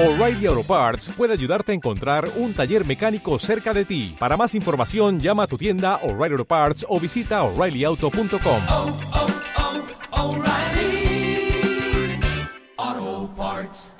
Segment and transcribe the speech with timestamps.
[0.00, 4.14] O'Reilly Auto Parts puede ayudarte a encontrar un taller mecánico cerca de ti.
[4.16, 8.62] Para más información, llama a tu tienda O'Reilly Auto Parts o visita oreillyauto.com.
[8.68, 8.96] oh,
[12.76, 13.92] oh, Parts.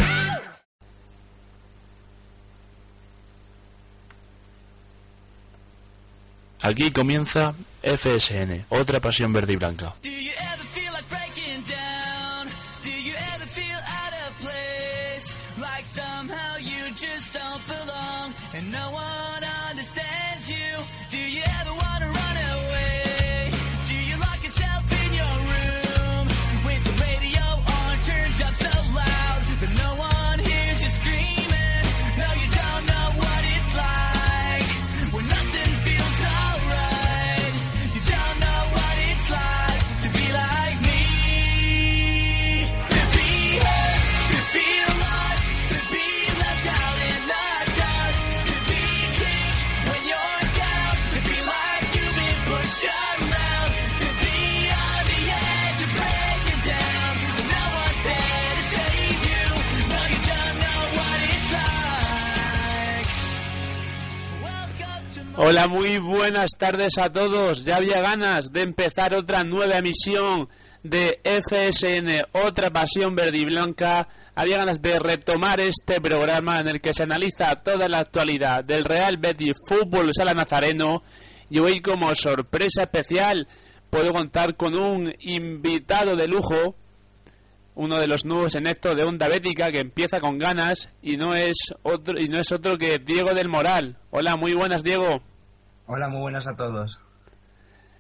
[6.61, 9.95] Aquí comienza FSN, otra pasión verde y blanca.
[65.41, 67.65] Hola, muy buenas tardes a todos.
[67.65, 70.49] Ya había ganas de empezar otra nueva emisión
[70.83, 74.09] de FSN, otra pasión verde y blanca.
[74.35, 78.85] Había ganas de retomar este programa en el que se analiza toda la actualidad del
[78.85, 81.05] Real Betis Fútbol Sala Nazareno.
[81.49, 83.47] Y hoy, como sorpresa especial,
[83.91, 86.75] puedo contar con un invitado de lujo,
[87.79, 91.35] uno de los nuevos en esto de Onda Bética que empieza con ganas y no
[91.35, 93.97] es otro y no es otro que Diego del Moral.
[94.11, 95.23] Hola, muy buenas Diego.
[95.87, 96.99] Hola, muy buenas a todos.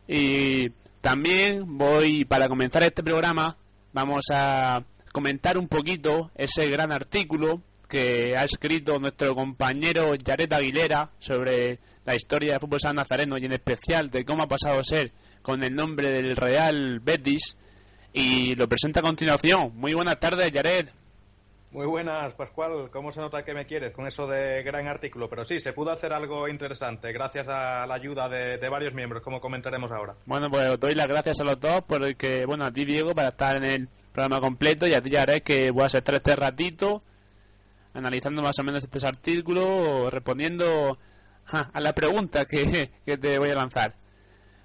[0.09, 3.56] Y también voy, para comenzar este programa,
[3.93, 11.12] vamos a comentar un poquito ese gran artículo que ha escrito nuestro compañero Yaret Aguilera
[11.21, 14.84] sobre la historia del fútbol san nazareno y en especial de cómo ha pasado a
[14.84, 17.56] ser con el nombre del Real Betis
[18.19, 19.71] y lo presenta a continuación.
[19.75, 20.93] Muy buenas tardes, Yaret.
[21.71, 22.91] Muy buenas, Pascual.
[22.91, 25.29] ¿Cómo se nota que me quieres con eso de gran artículo?
[25.29, 29.23] Pero sí, se pudo hacer algo interesante gracias a la ayuda de, de varios miembros,
[29.23, 30.17] como comentaremos ahora.
[30.27, 32.84] Bueno, pues os doy las gracias a los dos por el que, bueno, a ti
[32.84, 36.15] Diego para estar en el programa completo y a ti Yaret que voy a estar
[36.15, 37.03] este ratito
[37.95, 40.99] analizando más o menos este artículo, respondiendo
[41.45, 43.95] ja, a la pregunta que, que te voy a lanzar.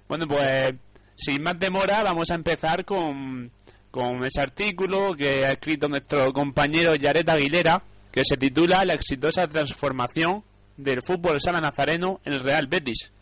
[0.08, 0.74] Bueno, pues
[1.14, 3.50] sin más demora vamos a empezar con,
[3.90, 7.82] con ese artículo que ha escrito nuestro compañero Yaret Aguilera
[8.12, 10.44] que se titula La exitosa transformación
[10.76, 13.12] del fútbol sala nazareno en el Real Betis.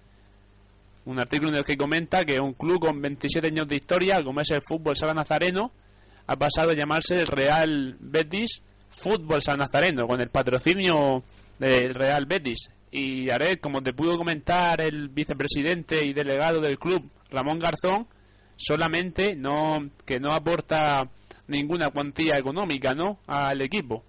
[1.04, 4.41] Un artículo en el que comenta que un club con 27 años de historia, como
[4.41, 5.72] es el fútbol sala nazareno,
[6.26, 11.22] ha pasado a llamarse el Real Betis Fútbol San Nazareno, con el patrocinio
[11.58, 12.69] del Real Betis.
[12.91, 18.06] Y haré, como te pudo comentar el vicepresidente y delegado del club, Ramón Garzón,
[18.56, 21.09] solamente no que no aporta
[21.48, 23.19] ninguna cuantía económica, ¿no?
[23.26, 24.04] al equipo.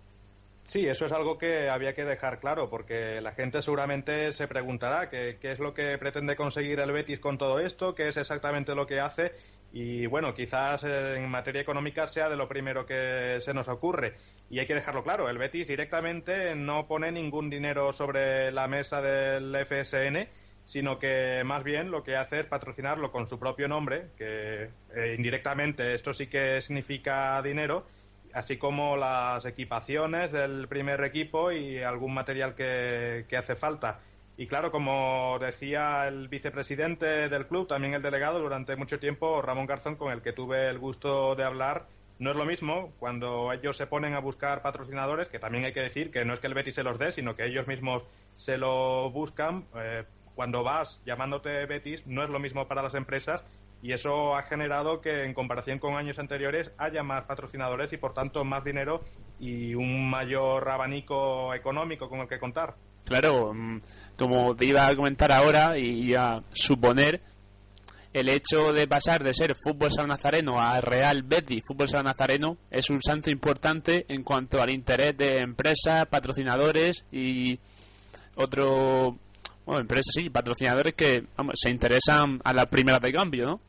[0.66, 5.10] Sí, eso es algo que había que dejar claro, porque la gente seguramente se preguntará
[5.10, 8.74] qué, qué es lo que pretende conseguir el Betis con todo esto, qué es exactamente
[8.74, 9.34] lo que hace,
[9.74, 14.14] y bueno, quizás en materia económica sea de lo primero que se nos ocurre.
[14.50, 19.02] Y hay que dejarlo claro, el Betis directamente no pone ningún dinero sobre la mesa
[19.02, 20.30] del FSN,
[20.64, 25.16] sino que más bien lo que hace es patrocinarlo con su propio nombre, que eh,
[25.18, 27.86] indirectamente esto sí que significa dinero,
[28.34, 34.00] así como las equipaciones del primer equipo y algún material que, que hace falta.
[34.36, 39.68] Y claro, como decía el vicepresidente del club, también el delegado, durante mucho tiempo, Ramón
[39.68, 41.86] Garzón, con el que tuve el gusto de hablar,
[42.18, 45.82] no es lo mismo cuando ellos se ponen a buscar patrocinadores, que también hay que
[45.82, 48.58] decir que no es que el Betis se los dé, sino que ellos mismos se
[48.58, 49.66] lo buscan.
[49.76, 50.04] Eh,
[50.36, 53.44] cuando vas llamándote Betis, no es lo mismo para las empresas
[53.82, 58.14] y eso ha generado que en comparación con años anteriores haya más patrocinadores y por
[58.14, 59.04] tanto más dinero
[59.40, 62.76] y un mayor abanico económico con el que contar.
[63.04, 63.82] Claro, mm,
[64.18, 67.22] como te iba a comentar ahora y a suponer,
[68.14, 72.58] el hecho de pasar de ser fútbol san nazareno a Real Betis fútbol san nazareno
[72.70, 77.60] es un salto importante en cuanto al interés de empresas, patrocinadores y
[78.36, 79.18] otro
[79.66, 83.62] bueno, empresas sí, patrocinadores que vamos, se interesan a la primera de cambio, ¿no?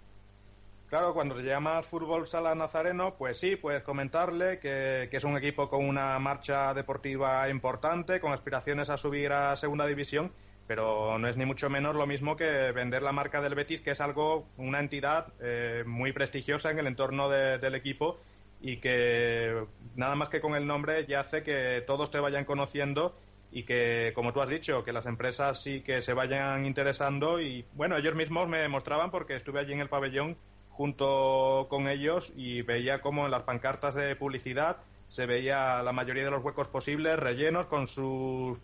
[0.88, 5.36] Claro, cuando te llamas Fútbol Sala Nazareno, pues sí, puedes comentarle que, que, es un
[5.36, 10.30] equipo con una marcha deportiva importante, con aspiraciones a subir a segunda división,
[10.66, 13.90] pero no es ni mucho menos lo mismo que vender la marca del Betis, que
[13.90, 18.18] es algo, una entidad eh, muy prestigiosa en el entorno de, del equipo
[18.60, 23.14] y que nada más que con el nombre ya hace que todos te vayan conociendo
[23.54, 27.64] y que, como tú has dicho, que las empresas sí que se vayan interesando y,
[27.74, 30.36] bueno, ellos mismos me mostraban porque estuve allí en el pabellón
[30.70, 36.24] junto con ellos y veía como en las pancartas de publicidad se veía la mayoría
[36.24, 38.58] de los huecos posibles rellenos con sus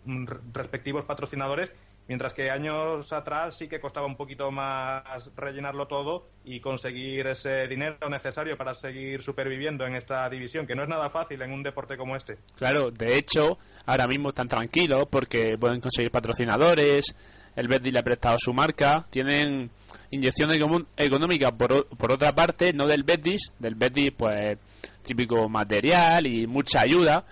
[0.51, 1.71] respectivos patrocinadores
[2.07, 7.67] Mientras que años atrás sí que costaba un poquito más rellenarlo todo y conseguir ese
[7.67, 11.63] dinero necesario para seguir superviviendo en esta división, que no es nada fácil en un
[11.63, 12.37] deporte como este.
[12.57, 17.15] Claro, de hecho, ahora mismo están tranquilos porque pueden conseguir patrocinadores,
[17.55, 19.69] el Betis le ha prestado su marca, tienen
[20.09, 20.51] inyección
[20.97, 24.57] económica por, por otra parte, no del Betis, del Betis pues
[25.03, 27.25] típico material y mucha ayuda,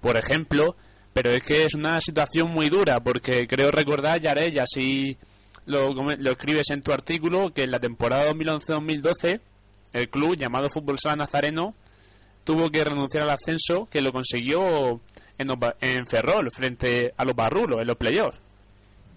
[0.00, 0.76] por ejemplo,
[1.12, 5.16] pero es que es una situación muy dura, porque creo recordar, Yaré, y así
[5.66, 9.40] lo, lo escribes en tu artículo, que en la temporada 2011-2012
[9.92, 11.74] el club llamado Fútbol Sala Nazareno
[12.44, 15.00] tuvo que renunciar al ascenso que lo consiguió
[15.38, 15.48] en,
[15.80, 18.38] en Ferrol frente a los Barrulos en los playoffs.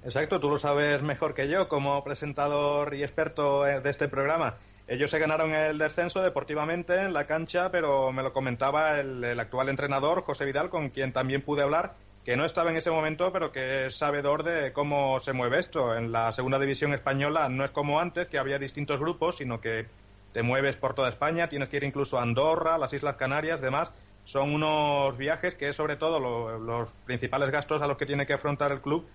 [0.04, 4.56] Exacto, tú lo sabes mejor que yo como presentador y experto eh, de este programa.
[4.88, 9.70] Ellos se ganaron el descenso deportivamente en la cancha, pero me lo comentaba el, actual
[9.70, 13.52] entrenador, José Vidal, con quien también pude hablar, que no estaba en ese momento, pero
[13.52, 15.96] que es sabedor de cómo se mueve esto.
[15.96, 19.88] En la segunda división española no es como antes, que había distintos grupos, sino que
[20.34, 23.92] te mueves por toda España, tienes que ir incluso a Andorra, las Islas Canarias, demás.
[24.24, 26.20] Son unos viajes que es sobre todo
[26.60, 29.08] los principales gastos a los que tiene que afrontar el club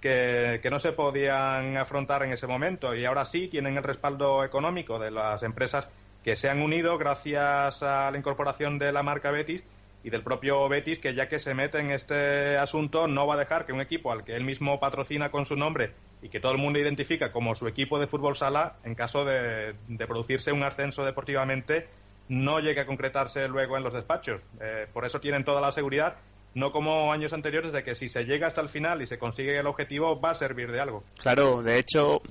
[0.00, 4.98] que, no se podían afrontar en ese momento y ahora sí tienen el respaldo económico
[4.98, 5.88] de las empresas
[6.22, 9.64] que se han unido gracias a la incorporación de la marca Betis
[10.04, 13.38] y del propio Betis que ya que se mete en este asunto no va a
[13.38, 16.52] dejar que un equipo al que él mismo patrocina con su nombre y que todo
[16.52, 19.74] el mundo identifica como su equipo de fútbol sala, en caso de,
[20.06, 21.86] producirse un ascenso deportivamente,
[22.28, 24.42] no llegue a concretarse luego en los despachos.
[24.60, 26.16] Eh, por eso tienen toda la seguridad
[26.56, 29.58] no como años anteriores de que si se llega hasta el final y se consigue
[29.58, 31.04] el objetivo va a servir de algo.
[31.20, 32.22] Claro, de hecho,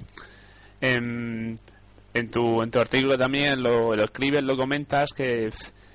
[0.82, 1.56] en,
[2.12, 5.50] en, tu, en tu artículo también lo, lo escribes, lo comentas, que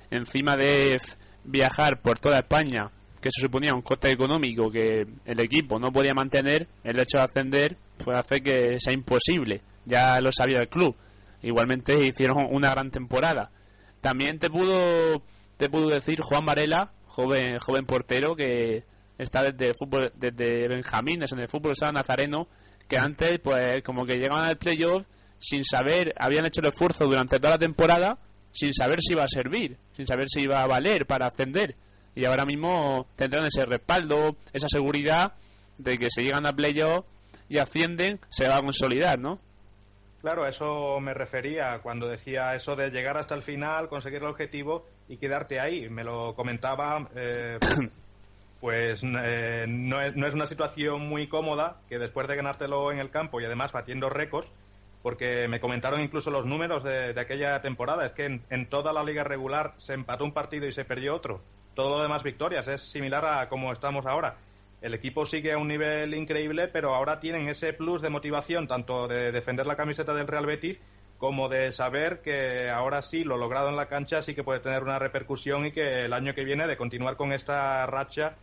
[0.09, 0.95] encima de
[1.43, 2.89] viajar por toda España,
[3.19, 7.23] que eso suponía un coste económico que el equipo no podía mantener, el hecho de
[7.23, 9.61] ascender puede hacer que sea imposible.
[9.83, 10.95] Ya lo sabía el club.
[11.41, 13.51] Igualmente hicieron una gran temporada.
[13.99, 15.21] También te pudo,
[15.57, 18.83] te pudo decir Juan Varela joven joven portero que
[19.17, 22.47] está desde fútbol desde Benjamín, es en el fútbol San Nazareno,
[22.87, 25.05] que antes pues como que llegaban al playoff
[25.37, 28.17] sin saber, habían hecho el esfuerzo durante toda la temporada
[28.51, 31.75] sin saber si iba a servir, sin saber si iba a valer para ascender.
[32.13, 35.33] Y ahora mismo tendrán ese respaldo, esa seguridad
[35.77, 37.05] de que si llegan a playoff
[37.47, 39.39] y ascienden, se va a consolidar, ¿no?
[40.21, 44.27] Claro, a eso me refería cuando decía eso de llegar hasta el final, conseguir el
[44.27, 45.89] objetivo y quedarte ahí.
[45.89, 47.59] Me lo comentaba, eh,
[48.61, 52.99] pues eh, no, es, no, es, una situación muy cómoda que después de ganártelo en
[52.99, 54.53] el campo y además batiendo récords,
[55.03, 59.03] porque me comentaron incluso los números de, aquella temporada, es que en, en, toda la
[59.03, 61.41] liga regular se empató un partido y se perdió otro.
[61.73, 64.37] Todo lo demás victorias, es similar a como estamos ahora
[64.81, 69.07] el equipo sigue a un nivel increíble, pero ahora tienen ese plus de motivación, tanto
[69.07, 70.81] de defender la camiseta del Real Betis
[71.21, 74.81] como de saber que ahora sí lo logrado en la cancha sí que puede tener
[74.81, 78.37] una repercusión y que el año que viene de continuar con esta racha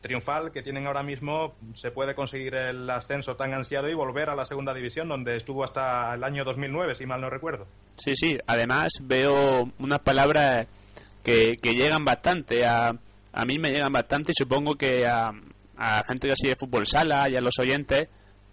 [0.00, 4.34] triunfal que tienen ahora mismo se puede conseguir el ascenso tan ansiado y volver a
[4.34, 7.66] la segunda división donde estuvo hasta el año 2009 si mal no recuerdo.
[7.98, 10.66] Sí, sí, además veo unas palabras
[11.22, 12.94] que, que llegan bastante a,
[13.34, 15.32] a mí me llegan bastante y supongo que a,
[15.76, 18.08] a gente que sigue fútbol sala y a los oyentes,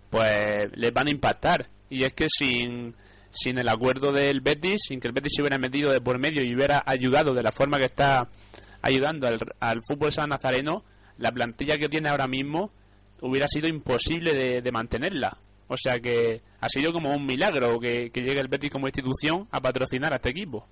[0.10, 1.68] pues les van a impactar.
[1.90, 2.94] Y es que sin,
[3.32, 6.44] sin el acuerdo del Betis, sin que el Betis se hubiera metido de por medio
[6.44, 8.28] y hubiera ayudado de la forma que está
[8.82, 10.84] ayudando al, fútbol sala nazareno,
[11.18, 12.72] la plantilla que tiene ahora mismo
[13.22, 15.38] hubiera sido imposible de, de mantenerla.
[15.68, 19.48] O sea que ha sido como un milagro que, que llegue el Betis como institución
[19.52, 20.66] a patrocinar a este equipo.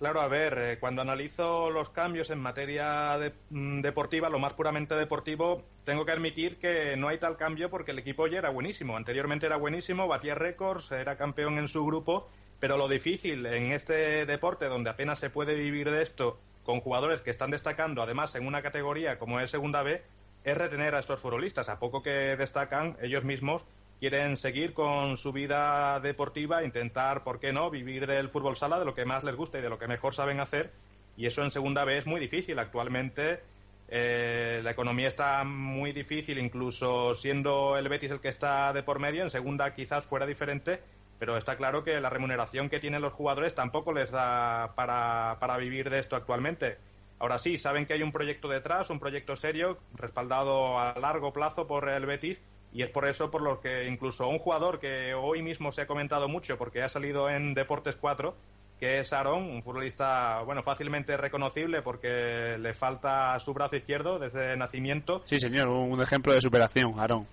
[0.00, 3.18] Claro, a ver, eh, cuando analizo los cambios en materia
[3.50, 7.90] mm, deportiva, lo más puramente deportivo, tengo que admitir que no hay tal cambio porque
[7.90, 8.96] el equipo ya era buenísimo.
[8.96, 12.26] Anteriormente era buenísimo, batía récords, era campeón en su grupo,
[12.58, 17.20] pero lo difícil en este deporte donde apenas se puede vivir de esto con jugadores
[17.20, 20.02] que están destacando, además en una categoría como es Segunda B,
[20.44, 21.68] es retener a estos futbolistas.
[21.68, 23.66] A poco que destacan, ellos mismos
[24.00, 28.86] quieren seguir con su vida deportiva, intentar, ¿por qué no?, vivir del fútbol sala, de
[28.86, 30.72] lo que más les gusta y de lo que mejor saben hacer.
[31.18, 32.58] Y eso en segunda vez es muy difícil.
[32.58, 33.40] Actualmente
[33.88, 39.00] eh, la economía está muy difícil, incluso siendo el Betis el que está de por
[39.00, 39.22] medio.
[39.22, 40.80] En segunda quizás fuera diferente,
[41.18, 45.58] pero está claro que la remuneración que tienen los jugadores tampoco les da para, para
[45.58, 46.78] vivir de esto actualmente.
[47.18, 51.66] Ahora sí, saben que hay un proyecto detrás, un proyecto serio, respaldado a largo plazo
[51.66, 52.40] por el Betis,
[52.72, 55.86] y es por eso por lo que incluso un jugador que hoy mismo se ha
[55.86, 58.34] comentado mucho porque ha salido en Deportes 4,
[58.78, 64.56] que es Aaron, un futbolista bueno fácilmente reconocible porque le falta su brazo izquierdo desde
[64.56, 65.22] nacimiento.
[65.26, 67.26] Sí, señor, un ejemplo de superación, Aaron.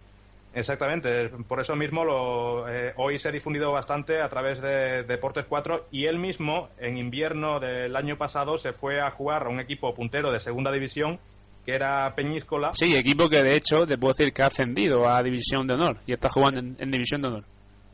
[0.54, 5.46] Exactamente, por eso mismo lo, eh, hoy se ha difundido bastante a través de Deportes
[5.48, 9.60] 4 y él mismo en invierno del año pasado se fue a jugar a un
[9.60, 11.20] equipo puntero de segunda división
[11.68, 12.72] que era Peñíscola.
[12.74, 15.98] Sí, equipo que de hecho te puedo decir que ha ascendido a División de Honor
[16.06, 17.44] y está jugando en, en División de Honor.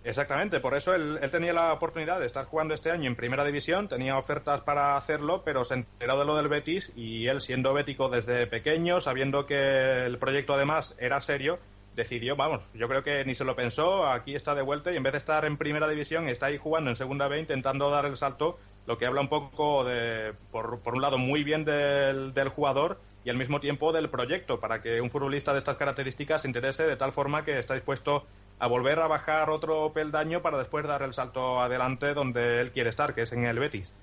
[0.04, 3.44] Exactamente, por eso él, él, tenía la oportunidad de estar jugando este año en primera
[3.44, 7.74] división, tenía ofertas para hacerlo, pero se enteró de lo del Betis y él siendo
[7.74, 11.58] bético desde pequeño, sabiendo que el proyecto además era serio,
[11.96, 15.04] decidió, vamos, yo creo que ni se lo pensó, aquí está de vuelta y en
[15.04, 18.18] vez de estar en primera división está ahí jugando en segunda B intentando dar el
[18.18, 22.50] salto, lo que habla un poco de, por, por un lado, muy bien del, del
[22.50, 26.48] jugador y al mismo tiempo del proyecto, para que un futbolista de estas características se
[26.48, 28.26] interese de tal forma que está dispuesto
[28.60, 32.90] a volver a bajar otro peldaño para después dar el salto adelante donde él quiere
[32.90, 33.94] estar, que es en el Betis.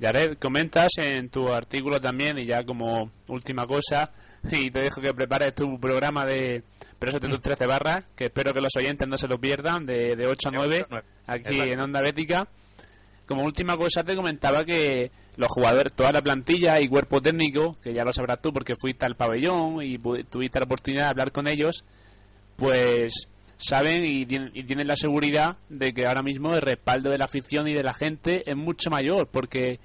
[0.00, 4.10] Yared, comentas en tu artículo también, y ya como última cosa,
[4.50, 6.64] y te dejo que prepares tu programa de
[6.98, 10.16] Preso de tus 13 barras, que espero que los oyentes no se lo pierdan, de,
[10.16, 10.86] de 8 a 9,
[11.26, 11.72] aquí Exacto.
[11.72, 12.48] en Onda Bética.
[13.26, 17.94] Como última cosa te comentaba que los jugadores, toda la plantilla y cuerpo técnico, que
[17.94, 21.48] ya lo sabrás tú porque fuiste al pabellón y tuviste la oportunidad de hablar con
[21.48, 21.84] ellos,
[22.56, 27.18] pues saben y tienen, y tienen la seguridad de que ahora mismo el respaldo de
[27.18, 29.78] la afición y de la gente es mucho mayor porque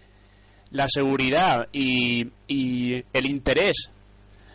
[0.72, 3.92] la seguridad y, y el interés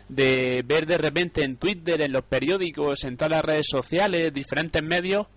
[0.09, 4.81] de ver de repente en Twitter, en los periódicos, en todas las redes sociales, diferentes
[4.83, 5.27] medios,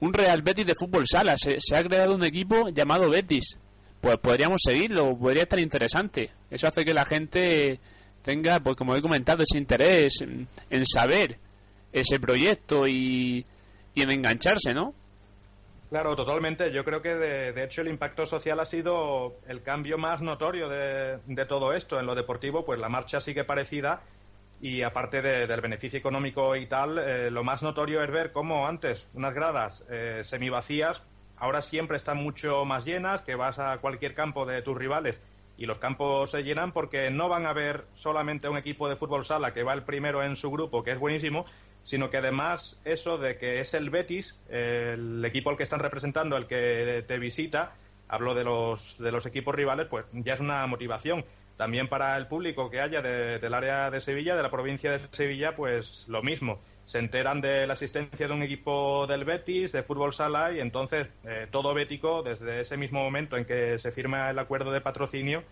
[0.00, 1.36] un Real Betis de fútbol sala.
[1.36, 3.58] Se, ha creado un equipo llamado Betis.
[4.00, 6.30] Pues podríamos seguirlo, podría estar interesante.
[6.50, 7.78] Eso hace que la gente
[8.22, 11.38] tenga, pues como he comentado, ese interés en, saber
[11.92, 13.44] ese proyecto y,
[13.94, 14.94] en engancharse, ¿no?
[15.90, 16.72] Claro, totalmente.
[16.72, 20.68] Yo creo que de, de hecho el impacto social ha sido el cambio más notorio
[20.68, 21.98] de, de todo esto.
[21.98, 24.00] En lo deportivo, pues la marcha sigue parecida
[24.60, 28.66] y aparte de- del beneficio económico y tal, eh, lo más notorio es ver cómo
[28.66, 31.02] antes unas gradas eh, semivacías
[31.36, 35.18] ahora siempre están mucho más llenas, que vas a cualquier campo de tus rivales
[35.56, 39.24] y los campos se llenan porque no van a ver solamente un equipo de fútbol
[39.24, 41.46] sala que va el primero en su grupo, que es buenísimo,
[41.82, 46.36] sino que además eso de que es el Betis, el equipo al que están representando,
[46.36, 47.74] el que te visita,
[48.10, 51.24] hablo de los, de los equipos rivales, pues ya es una motivación.
[51.56, 55.00] También para el público que haya de- del área de Sevilla, de la provincia de
[55.10, 56.58] Sevilla, pues lo mismo.
[56.86, 61.08] Se enteran de la asistencia de un equipo del Betis, de fútbol sala, y entonces
[61.24, 65.44] eh, todo bético, desde ese mismo momento en que se firma el acuerdo de patrocinio,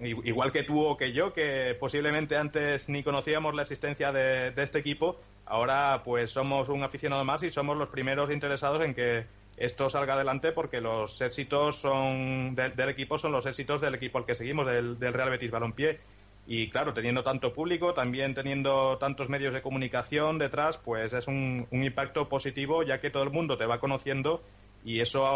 [0.00, 4.62] igual que tú o que yo, que posiblemente antes ni conocíamos la existencia de, de
[4.62, 9.26] este equipo, ahora pues somos un aficionado más y somos los primeros interesados en que
[9.60, 14.24] esto salga adelante porque los éxitos son del- equipo son los éxitos del equipo al
[14.26, 16.00] que seguimos, del, Real Betis Balompié.
[16.46, 21.68] Y claro, teniendo tanto público, también teniendo tantos medios de comunicación detrás, pues es un,
[21.70, 24.42] impacto positivo ya que todo el mundo te va conociendo
[24.84, 25.26] y eso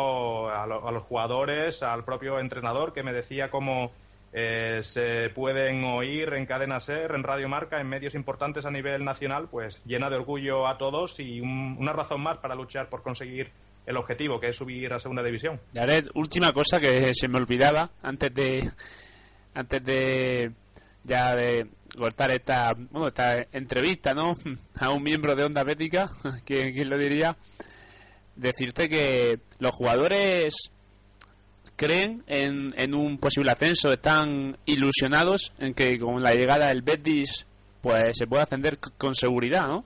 [0.50, 3.92] a, a los jugadores, al propio entrenador que me decía cómo
[4.32, 9.04] eh, se pueden oír en Cadena Ser, en Radio Marca, en medios importantes a nivel
[9.04, 13.02] nacional, pues llena de orgullo a todos y un- una razón más para luchar por
[13.02, 13.52] conseguir
[13.86, 15.60] el objetivo, que es subir a segunda división.
[15.72, 18.70] Yared, última cosa que se me olvidaba antes de
[19.54, 20.52] antes de
[21.04, 24.34] ya de cortar esta bueno esta entrevista no
[24.80, 26.10] a un miembro de Onda Bética
[26.44, 27.36] ¿quién, quién lo diría
[28.34, 30.54] decirte que los jugadores
[31.76, 37.46] creen en, en un posible ascenso están ilusionados en que con la llegada del Betis
[37.80, 39.84] pues se puede ascender con seguridad no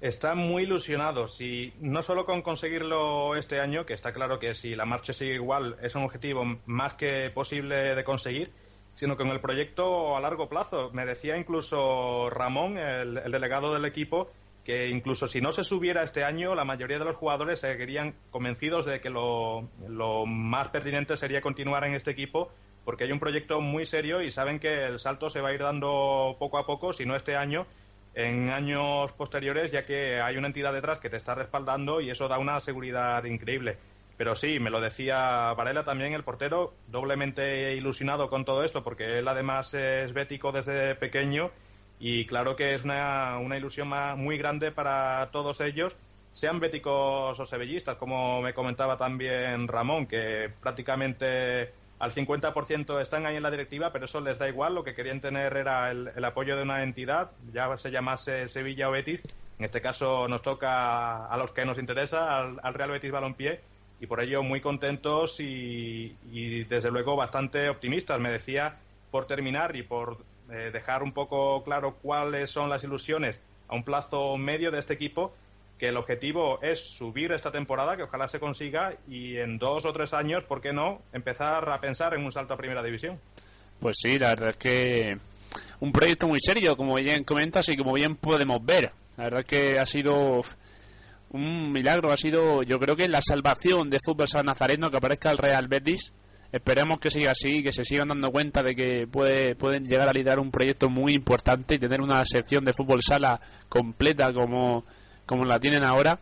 [0.00, 4.76] Están muy ilusionados y no solo con conseguirlo este año, que está claro que si
[4.76, 8.52] la marcha sigue igual es un objetivo más que posible de conseguir,
[8.92, 10.90] sino con el proyecto a largo plazo.
[10.92, 14.30] Me decía incluso Ramón, el, el delegado del equipo,
[14.62, 18.84] que incluso si no se subiera este año, la mayoría de los jugadores seguirían convencidos
[18.84, 22.50] de que lo, lo más pertinente sería continuar en este equipo
[22.84, 25.60] porque hay un proyecto muy serio y saben que el salto se va a ir
[25.60, 27.66] dando poco a poco, si no este año,
[28.14, 32.28] en años posteriores, ya que hay una entidad detrás que te está respaldando y eso
[32.28, 33.78] da una seguridad increíble.
[34.16, 39.18] Pero sí, me lo decía Varela también, el portero, doblemente ilusionado con todo esto, porque
[39.18, 41.50] él además es bético desde pequeño
[41.98, 45.96] y claro que es una, una ilusión muy grande para todos ellos
[46.34, 53.36] sean béticos o sevillistas, como me comentaba también Ramón, que prácticamente al 50% están ahí
[53.36, 54.74] en la directiva, pero eso les da igual.
[54.74, 58.92] Lo que querían tener era el, apoyo de una entidad, ya se llamase Sevilla o
[58.92, 59.22] Betis.
[59.58, 63.60] En este caso nos toca a los que nos interesa, al, al Real Betis Balompié,
[64.00, 68.20] y por ello muy contentos y, y, desde luego bastante optimistas.
[68.20, 68.78] Me decía,
[69.10, 70.18] por terminar y por
[70.50, 74.92] eh, dejar un poco claro cuáles son las ilusiones a un plazo medio de este
[74.92, 75.34] equipo,
[75.84, 79.92] que el objetivo es subir esta temporada, que ojalá se consiga, y en dos o
[79.92, 83.20] tres años, ¿por qué no?, empezar a pensar en un salto a primera división.
[83.80, 85.18] Pues sí, la verdad es que
[85.80, 88.92] un proyecto muy serio, como bien comentas y como bien podemos ver.
[89.18, 90.40] La verdad es que ha sido
[91.32, 95.30] un milagro, ha sido yo creo que la salvación de fútbol San Nazareno que aparezca
[95.30, 96.14] el Real Betis.
[96.50, 100.12] Esperemos que siga así, que se sigan dando cuenta de que puede, pueden llegar a
[100.12, 103.38] liderar un proyecto muy importante y tener una sección de fútbol sala
[103.68, 104.84] completa como,
[105.26, 106.18] como la tienen ahora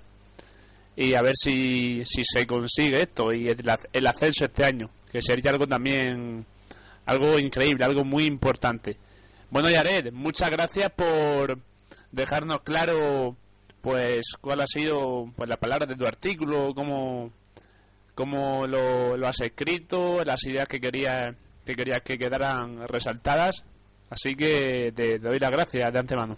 [0.97, 3.57] y a ver si, si se consigue esto y el,
[3.93, 6.45] el ascenso este año, que sería algo también
[7.07, 8.97] algo increíble, algo muy importante.
[9.51, 11.59] Bueno, Yared, muchas gracias por
[12.11, 13.37] dejarnos claro
[13.81, 17.33] pues cuál ha sido pues la palabra de tu artículo, cómo,
[18.15, 23.65] cómo lo, lo has escrito, las ideas que querías que querías que quedaran resaltadas.
[24.11, 26.37] Así que te, te doy las gracias de antemano.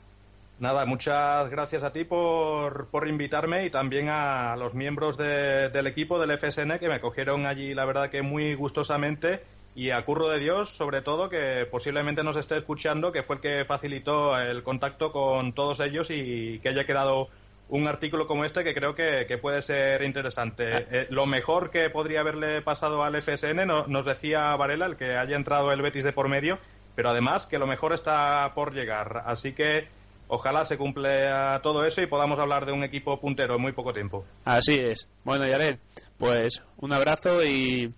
[0.60, 5.88] Nada, muchas gracias a ti por, por invitarme y también a los miembros de, del
[5.88, 9.42] equipo del FSN que me cogieron allí, la verdad que muy gustosamente
[9.74, 13.42] y a Curro de Dios, sobre todo, que posiblemente nos esté escuchando, que fue el
[13.42, 17.28] que facilitó el contacto con todos ellos y que haya quedado
[17.68, 20.86] un artículo como este que creo que, que puede ser interesante.
[20.90, 25.16] Eh, lo mejor que podría haberle pasado al FSN, no, nos decía Varela, el que
[25.16, 26.60] haya entrado el Betis de por medio,
[26.94, 29.24] pero además que lo mejor está por llegar.
[29.26, 29.88] Así que
[30.28, 33.92] ojalá se cumpla todo eso y podamos hablar de un equipo puntero en muy poco
[33.92, 34.24] tiempo.
[34.44, 35.08] Así es.
[35.24, 35.78] Bueno, Yared,
[36.18, 37.90] pues un abrazo y,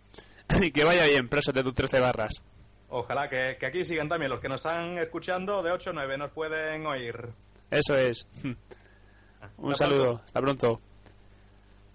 [0.62, 2.42] y que vaya bien, preso de tus 13 barras.
[2.88, 6.18] Ojalá que, que, aquí sigan también los que nos están escuchando de 8 o 9,
[6.18, 7.30] nos pueden oír.
[7.70, 8.26] Eso es.
[9.58, 10.22] Un Hasta saludo, pronto.
[10.24, 10.80] hasta pronto.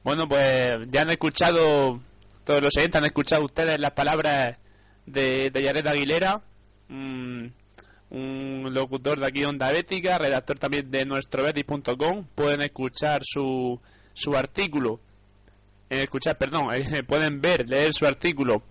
[0.04, 2.00] Bueno, pues ya han escuchado,
[2.44, 4.58] todos los oyentes han escuchado ustedes las palabras
[5.06, 6.42] de, de Yared Aguilera,
[6.90, 7.54] un,
[8.12, 12.26] un locutor de aquí Onda Bética, redactor también de nuestro betis.com.
[12.36, 13.80] Pueden escuchar su,
[14.14, 15.00] su artículo,
[15.90, 18.64] eh, escuchar, perdón, eh, pueden ver, leer su artículo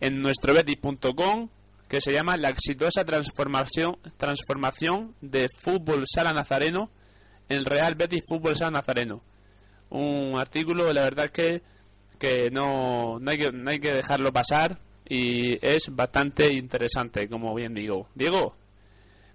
[0.00, 1.48] en nuestro betis.com
[1.88, 6.90] que se llama La exitosa transformación, transformación de fútbol sala nazareno
[7.48, 9.22] en Real Betis Fútbol San Nazareno.
[9.90, 11.62] Un artículo, la verdad que,
[12.18, 17.54] que, no, no, hay que no hay que dejarlo pasar y es bastante interesante, como
[17.54, 18.08] bien digo.
[18.14, 18.54] Diego,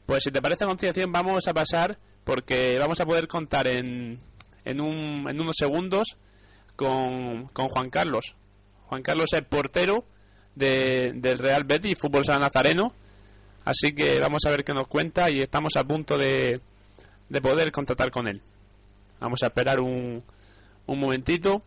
[0.05, 4.19] pues si te parece a continuación vamos a pasar porque vamos a poder contar en,
[4.65, 6.17] en, un, en unos segundos
[6.75, 8.35] con, con Juan Carlos.
[8.83, 10.05] Juan Carlos es portero
[10.55, 12.93] de, del Real Betis Fútbol San Nazareno.
[13.65, 16.59] Así que vamos a ver qué nos cuenta y estamos a punto de,
[17.29, 18.41] de poder contactar con él.
[19.19, 20.23] Vamos a esperar un,
[20.85, 21.63] un momentito.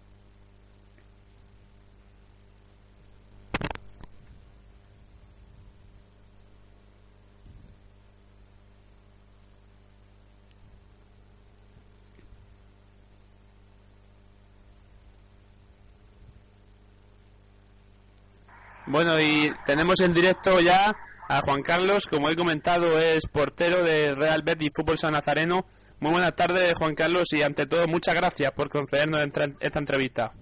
[18.87, 20.95] Bueno, y tenemos en directo ya
[21.29, 25.67] a Juan Carlos, como he comentado, es portero del Real Betis Fútbol San Nazareno.
[25.99, 29.23] Muy buenas tardes, Juan Carlos, y ante todo, muchas gracias por concedernos
[29.61, 30.33] esta entrevista.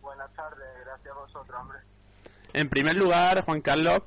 [0.00, 1.78] Buenas tardes, gracias a vosotros, hombre.
[2.52, 4.02] En primer lugar, Juan Carlos,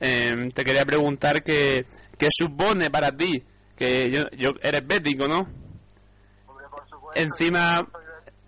[0.00, 1.84] eh, te quería preguntar qué
[2.18, 3.44] que supone para ti,
[3.76, 5.40] que yo, yo eres bético, ¿no?
[6.46, 7.86] Hombre, por supuesto, Encima,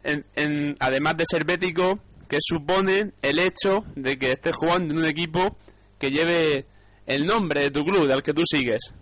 [0.02, 4.98] en, en, además de ser bético, ¿qué supone el hecho de que estés jugando en
[4.98, 5.56] un equipo
[5.98, 6.66] que lleve
[7.08, 8.92] el nombre de tu club, al que tú sigues.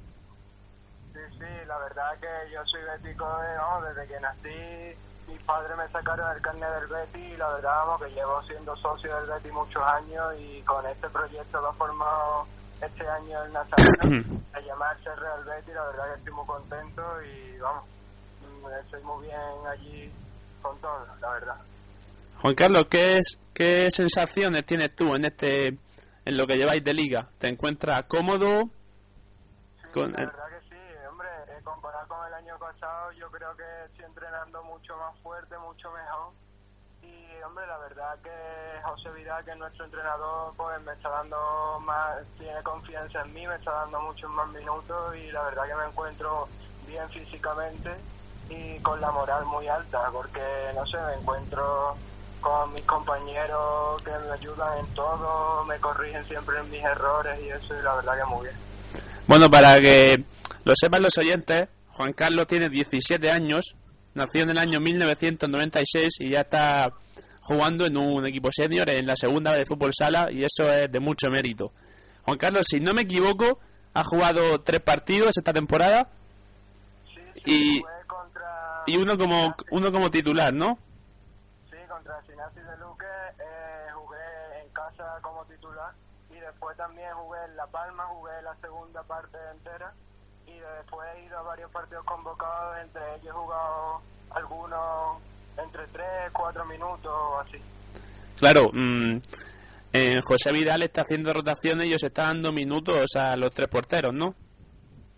[1.13, 4.99] Sí, sí, la verdad que yo soy bético de, no, desde que nací.
[5.29, 8.77] Mis padres me sacaron el carnet del Betis y la verdad vamos, que llevo siendo
[8.77, 12.47] socio del Betis muchos años y con este proyecto lo he formado
[12.81, 17.59] este año el Nazareno a llamarse Real Betis, la verdad que estoy muy contento y
[17.59, 17.85] vamos,
[18.85, 20.13] estoy muy bien allí
[20.63, 21.57] con todo, la verdad.
[22.47, 26.95] Juan Carlos, ¿qué es qué sensaciones tienes tú en este en lo que lleváis de
[26.95, 27.29] liga?
[27.39, 28.71] ¿Te encuentras cómodo?
[29.83, 30.81] Sí, con la verdad que sí,
[31.11, 35.59] hombre, eh, comparado con el año pasado, yo creo que estoy entrenando mucho más fuerte,
[35.59, 36.35] mucho mejor.
[37.03, 41.81] Y, hombre, la verdad que José Vidal, que es nuestro entrenador, pues me está dando
[41.81, 45.75] más, tiene confianza en mí, me está dando muchos más minutos y la verdad que
[45.75, 46.47] me encuentro
[46.87, 47.91] bien físicamente
[48.49, 51.97] y con la moral muy alta, porque no sé, me encuentro
[52.41, 57.49] con mis compañeros que me ayudan en todo, me corrigen siempre en mis errores y
[57.49, 58.57] eso, y la verdad que muy bien.
[59.27, 60.25] Bueno, para que
[60.65, 63.75] lo sepan los oyentes, Juan Carlos tiene 17 años,
[64.15, 66.89] nació en el año 1996 y ya está
[67.43, 71.01] jugando en un equipo senior en la segunda de fútbol sala y eso es de
[71.01, 71.73] mucho mérito.
[72.25, 73.61] Juan Carlos, si no me equivoco,
[73.95, 76.09] ha jugado tres partidos esta temporada
[77.15, 78.83] Sí, Y- sí, jugué contra...
[78.87, 80.77] y uno como uno como titular, ¿no?
[81.71, 83.05] Sí, contra Sinasi de Luque
[83.39, 84.19] eh, jugué
[84.65, 85.93] en casa como titular
[86.31, 89.93] y después también jugué en La Palma, jugué la segunda parte entera
[90.47, 95.23] y después he ido a varios partidos convocados, entre ellos he jugado algunos
[95.57, 97.59] entre 3, 4 minutos o así.
[98.39, 99.17] Claro, mm,
[99.93, 104.13] eh, José Vidal está haciendo rotaciones y os está dando minutos a los tres porteros,
[104.13, 104.35] ¿no?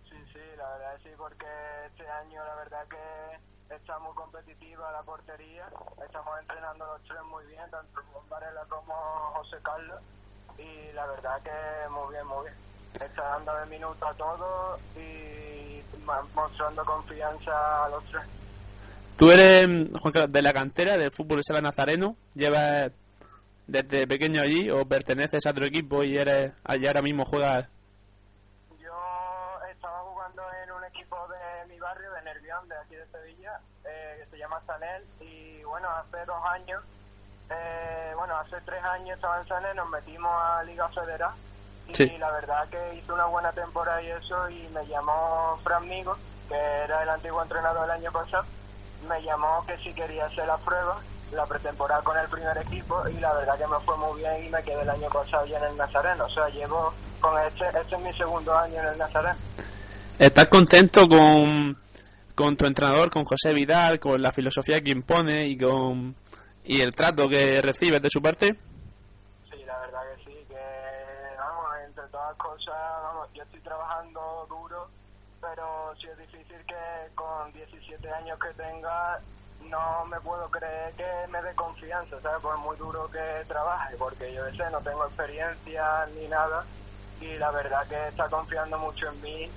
[0.08, 1.46] Sí, sí, la verdad es sí, porque
[1.86, 5.66] este año la verdad que está muy competitiva la portería,
[6.06, 8.94] estamos entrenando los tres muy bien, tanto Varela como
[9.34, 10.00] José Carlos,
[10.58, 12.54] y la verdad que muy bien, muy bien.
[13.00, 15.82] Está dando de minuto a todos y
[16.34, 18.24] mostrando confianza a los tres.
[19.16, 22.92] Tú eres, mm, Juan Carlos, de la cantera del fútbol sala Nazareno, llevas
[23.66, 27.68] desde pequeño allí o perteneces a otro equipo y eres allí ahora mismo juegas.
[28.78, 28.94] Yo
[29.70, 34.20] estaba jugando en un equipo de mi barrio, de Nervión, de aquí de Sevilla, eh,
[34.22, 36.82] que se llama Sanel, y bueno, hace dos años,
[37.50, 41.30] eh, bueno, hace tres años estaba en Sanel, nos metimos a Liga Federal,
[41.88, 42.06] y Sí.
[42.18, 46.16] la verdad que hizo una buena temporada y eso, y me llamó Fran Migo,
[46.48, 48.44] que era el antiguo entrenador del año pasado,
[49.08, 50.96] me llamó que si quería hacer la prueba,
[51.32, 54.48] la pretemporada con el primer equipo, y la verdad que me fue muy bien y
[54.48, 57.94] me quedé el año pasado ya en el Nazareno, o sea, llevo con este, este
[57.96, 59.36] es mi segundo año en el Nazareno.
[60.18, 61.76] ¿Estás contento con,
[62.34, 66.14] con tu entrenador, con José Vidal, con la filosofía que impone y con
[66.68, 68.54] y el trato que recibes de su parte?
[69.50, 74.86] Sí, la verdad que sí, que vamos, entre todas cosas, vamos, yo estoy trabajando duro,
[75.40, 79.18] pero sí es difícil que con 17 años que tenga
[79.62, 82.42] no me puedo creer que me dé confianza, ¿sabes?
[82.42, 86.66] Por muy duro que trabaje, porque yo sé, no tengo experiencia ni nada,
[87.18, 89.50] y la verdad que está confiando mucho en mí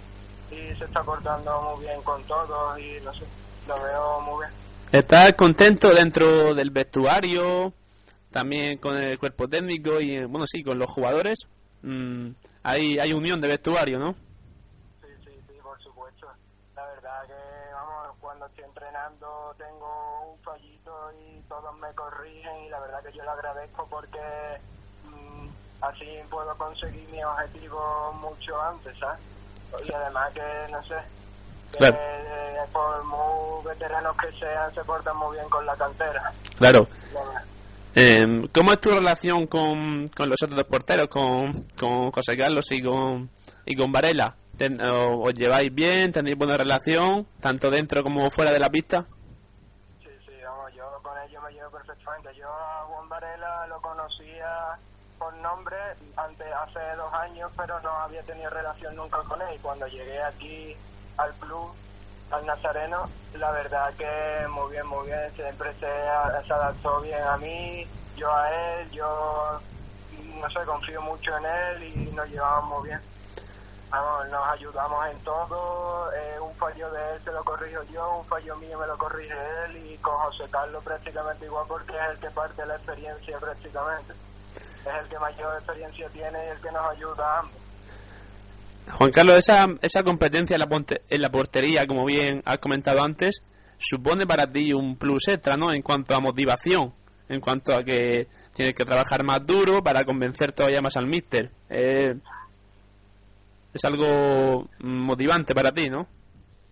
[0.49, 3.25] y se está portando muy bien con todos y no sé,
[3.67, 4.60] lo veo muy bien.
[4.91, 7.71] ¿Estás contento dentro del vestuario?
[8.29, 11.47] También con el cuerpo técnico y, bueno, sí, con los jugadores.
[11.81, 12.31] Mm,
[12.63, 14.11] hay, hay unión de vestuario, ¿no?
[15.01, 16.27] Sí, sí, sí, por supuesto.
[16.75, 22.69] La verdad que, vamos, cuando estoy entrenando tengo un fallito y todos me corrigen y
[22.69, 24.19] la verdad que yo lo agradezco porque
[25.05, 25.47] mm,
[25.85, 29.21] así puedo conseguir mi objetivo mucho antes, ¿sabes?
[29.87, 30.97] Y además que, no sé,
[31.77, 31.97] Claro.
[31.97, 36.31] eh, por muy veteranos que sean se portan muy bien con la cantera.
[36.57, 36.87] Claro.
[37.93, 42.65] Eh, ¿Cómo es tu relación con, con los otros dos porteros, con, con José Carlos
[42.71, 43.29] y con,
[43.65, 44.33] y con Varela?
[44.57, 46.11] Ten- o- ¿Os lleváis bien?
[46.11, 47.27] ¿Tenéis buena relación?
[47.41, 49.05] Tanto dentro como fuera de la pista.
[50.01, 52.29] Sí, sí, vamos, yo con ellos me llevo perfectamente.
[52.35, 54.47] Yo a Juan Varela lo conocía
[55.19, 55.75] por nombre
[56.15, 59.49] antes, hace dos años, pero no había tenido relación nunca con él.
[59.55, 60.75] Y cuando llegué aquí
[61.17, 61.73] al club,
[62.31, 67.85] al Nazareno, la verdad que muy bien, muy bien, siempre se, adaptó bien a mí,
[68.15, 69.59] yo a él, yo
[70.39, 73.01] no sé, confío mucho en él y nos llevamos bien.
[73.89, 78.25] Vamos, nos ayudamos en todo, eh, un fallo de él se lo corrijo yo, un
[78.25, 82.17] fallo mío me lo corrige él y con José Carlos prácticamente igual porque es el
[82.19, 84.13] que parte la experiencia prácticamente.
[84.55, 87.60] Es el que mayor experiencia tiene y el que nos ayuda a ambos.
[88.89, 93.01] Juan Carlos, esa, esa competencia en la, ponte- en la portería, como bien has comentado
[93.01, 93.41] antes,
[93.77, 95.71] supone para ti un plus extra, ¿no?
[95.73, 96.93] En cuanto a motivación,
[97.29, 101.49] en cuanto a que tienes que trabajar más duro para convencer todavía más al míster.
[101.69, 102.15] Eh,
[103.73, 106.05] es algo motivante para ti, ¿no?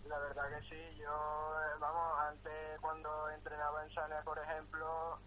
[0.08, 5.18] La verdad que sí, yo, eh, vamos, antes cuando entrenaba en Sana, por ejemplo,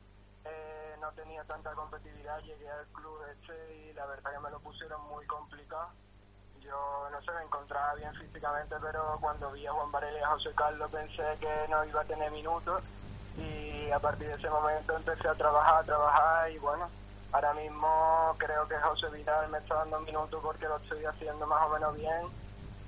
[0.44, 4.60] eh, no tenía tanta competitividad, llegué al club este y la verdad que me lo
[4.60, 5.88] pusieron muy complicado.
[7.10, 10.54] No sé, me encontraba bien físicamente, pero cuando vi a Juan Varela y a José
[10.54, 12.82] Carlos pensé que no iba a tener minutos
[13.36, 16.90] y a partir de ese momento empecé a trabajar, a trabajar y bueno,
[17.32, 21.66] ahora mismo creo que José Vidal me está dando minutos porque lo estoy haciendo más
[21.66, 22.32] o menos bien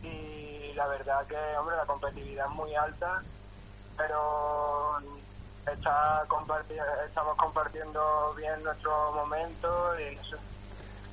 [0.02, 3.24] y la verdad que, hombre, la competitividad es muy alta,
[3.96, 4.98] pero
[5.66, 10.53] está comparti- estamos compartiendo bien nuestro momento y sé.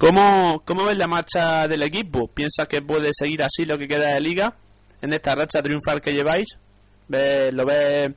[0.01, 2.27] ¿Cómo, ¿Cómo ves la marcha del equipo?
[2.27, 4.51] ¿Piensas que puede seguir así lo que queda de liga?
[4.99, 6.57] En esta racha triunfal que lleváis.
[7.07, 8.11] ¿Ves- ¿Lo ves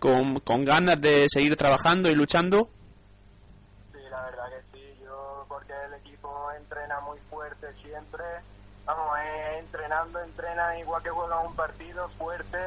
[0.00, 2.68] con, con ganas de seguir trabajando y luchando?
[3.92, 8.24] Sí, la verdad que sí, yo porque el equipo entrena muy fuerte siempre,
[8.84, 12.58] vamos, eh, entrenando, entrena igual que juegan un partido fuerte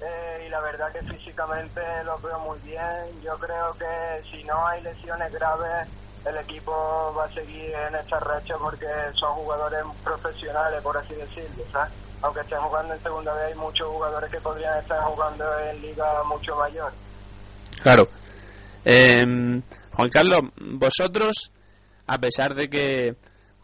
[0.00, 4.66] eh, y la verdad que físicamente lo veo muy bien, yo creo que si no
[4.66, 5.88] hay lesiones graves
[6.24, 8.86] el equipo va a seguir en esta racha porque
[9.18, 11.92] son jugadores profesionales, por así decirlo, ¿sabes?
[12.22, 16.22] Aunque estén jugando en segunda vez hay muchos jugadores que podrían estar jugando en liga
[16.24, 16.92] mucho mayor.
[17.82, 18.06] Claro.
[18.84, 19.60] Eh,
[19.92, 21.52] Juan Carlos, vosotros,
[22.06, 23.16] a pesar de que,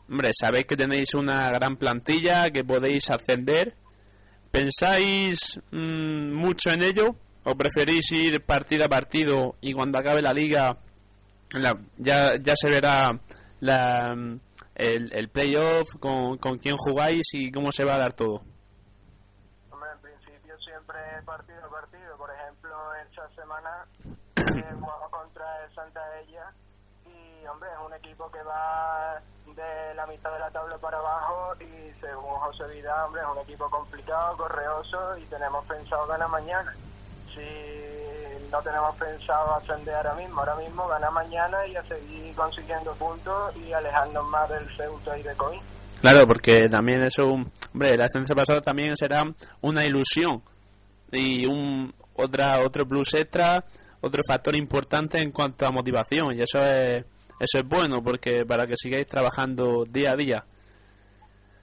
[0.08, 3.74] hombre, sabéis que tenéis una gran plantilla, que podéis ascender,
[4.50, 7.14] ¿pensáis mm, mucho en ello?
[7.44, 10.76] ¿O preferís ir partido a partido y cuando acabe la liga
[11.52, 13.18] la- ya, ya se verá
[13.60, 14.12] la,
[14.74, 18.42] el, el playoff con, con quién jugáis y cómo se va a dar todo?
[19.70, 22.16] Hombre, en principio siempre partido a partido.
[22.16, 22.70] Por ejemplo,
[23.08, 26.52] esta semana eh, jugamos contra el Santa Ella
[27.06, 31.54] y, hombre, es un equipo que va de la mitad de la tabla para abajo
[31.60, 36.72] y, según José Vidal, hombre, es un equipo complicado, correoso y tenemos pensado ganar mañana.
[37.34, 37.40] Si
[38.50, 43.56] no tenemos pensado ascender ahora mismo, ahora mismo ganar mañana y a seguir consiguiendo puntos
[43.56, 45.60] y alejarnos más del Ceuta y de Coín.
[46.00, 49.24] Claro, porque también eso, hombre, la ascendencia pasada también será
[49.62, 50.42] una ilusión
[51.10, 53.64] y un otra otro plus extra,
[54.00, 57.04] otro factor importante en cuanto a motivación y eso es
[57.40, 60.44] eso es bueno porque para que sigáis trabajando día a día.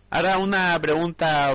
[0.09, 1.53] Ahora una pregunta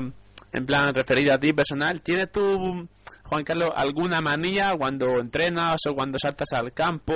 [0.53, 2.89] en plan referida a ti personal, ¿tienes tú
[3.31, 7.15] Juan Carlos alguna manía cuando entrenas o cuando saltas al campo,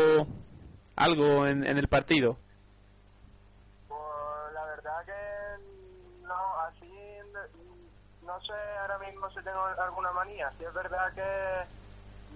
[0.94, 2.38] algo en, el partido?
[3.88, 4.00] Pues
[4.54, 10.52] la verdad que no, así mm, no sé ahora mismo si tengo alguna manía.
[10.56, 11.66] Si es verdad que,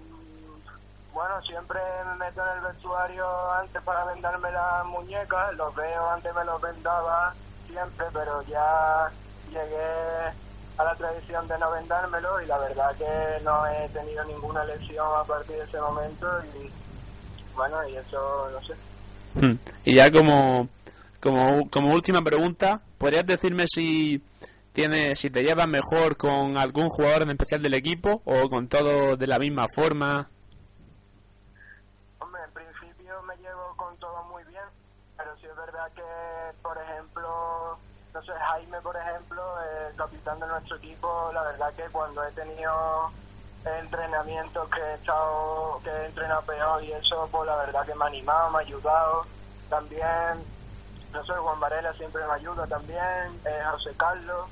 [0.01, 5.55] mm, bueno, siempre me meto en el vestuario antes para vendarme las muñecas.
[5.55, 7.33] Los veo, antes me los vendaba
[7.69, 9.09] siempre, pero ya
[9.53, 10.48] llegué
[10.79, 15.09] a la tradición de no vendármelo y la verdad que no he tenido ninguna lesión
[15.17, 16.71] a partir de ese momento y
[17.55, 18.75] bueno, y eso no sé.
[19.35, 19.59] Hmm.
[19.85, 20.69] Y ya como,
[21.21, 24.23] como, como última pregunta, ¿podrías decirme si
[24.73, 29.19] tienes, si te llevas mejor con algún jugador en especial del equipo o con todos
[29.19, 30.29] de la misma forma?
[32.21, 34.63] Hombre, en principio me llevo con todo muy bien,
[35.17, 37.58] pero sí es verdad que, por ejemplo,
[38.23, 43.11] sé, Jaime, por ejemplo, el capitán de nuestro equipo, la verdad que cuando he tenido
[43.65, 48.05] entrenamientos que he estado, que he entrenado peor y eso, pues la verdad que me
[48.05, 49.23] ha animado, me ha ayudado.
[49.69, 50.45] También,
[51.13, 54.49] no sé, Juan Varela siempre me ayuda también, eh, José Carlos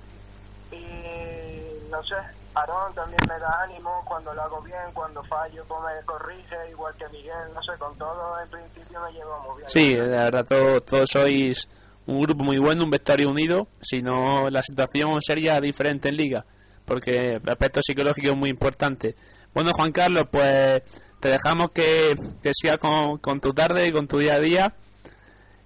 [0.71, 2.17] y no sé,
[2.55, 6.95] Aarón también me da ánimo cuando lo hago bien, cuando fallo pues me corrige, igual
[6.97, 9.71] que Miguel, no sé, con todo en principio me llevo muy bien.
[9.71, 11.69] Sí, la todos sois
[12.07, 16.45] un grupo muy bueno, un vestuario unido, si no la situación sería diferente en liga,
[16.85, 19.16] porque el aspecto psicológico es muy importante.
[19.53, 20.83] Bueno, Juan Carlos, pues
[21.21, 24.75] te dejamos que, que sigas con, con tu tarde, con tu día a día.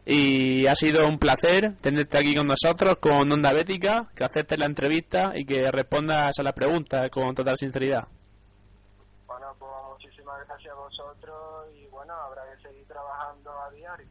[0.07, 4.67] Y ha sido un placer tenerte aquí con nosotros, con Onda Bética, que aceptes la
[4.67, 8.09] entrevista y que respondas a las preguntas con total sinceridad.
[9.27, 14.07] Bueno, pues muchísimas gracias a vosotros y bueno, habrá que seguir trabajando a diario.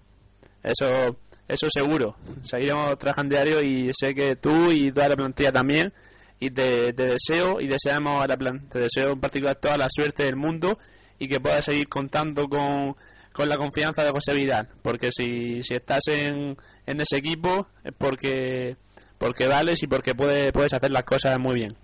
[0.64, 1.18] Eso,
[1.50, 2.16] eso seguro.
[2.42, 5.92] Seguiremos trabajando diario y sé que tú y toda la plantilla también.
[6.40, 9.88] Y te, te deseo y deseamos a la plan, te deseo en particular toda la
[9.90, 10.78] suerte del mundo
[11.18, 12.96] y que puedas seguir contando con,
[13.34, 14.70] con la confianza de José Vidal.
[14.82, 18.78] Porque si, si estás en, en ese equipo es porque,
[19.18, 21.76] porque vales y porque puedes, puedes hacer las cosas muy bien.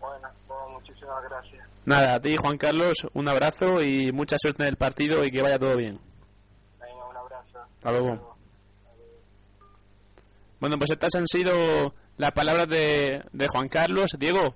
[0.00, 1.66] Bueno, pues muchísimas gracias.
[1.86, 5.40] Nada, a ti Juan Carlos, un abrazo y mucha suerte en el partido y que
[5.40, 5.98] vaya todo bien.
[7.78, 8.36] Hasta luego.
[10.60, 14.10] Bueno, pues estas han sido las palabras de, de Juan Carlos.
[14.18, 14.54] Diego,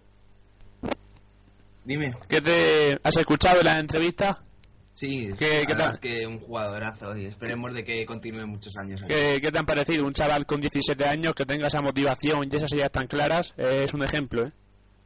[1.84, 2.12] Dime.
[2.28, 4.42] ¿qué te has escuchado en la entrevista?
[4.92, 5.98] Sí, ¿Qué- qué tal?
[6.00, 9.00] que un jugadorazo y esperemos de que continúe muchos años.
[9.08, 10.04] ¿Qué, qué te han parecido?
[10.06, 13.80] Un chaval con 17 años que tenga esa motivación y esas ideas tan claras eh,
[13.84, 14.52] es un ejemplo, ¿eh?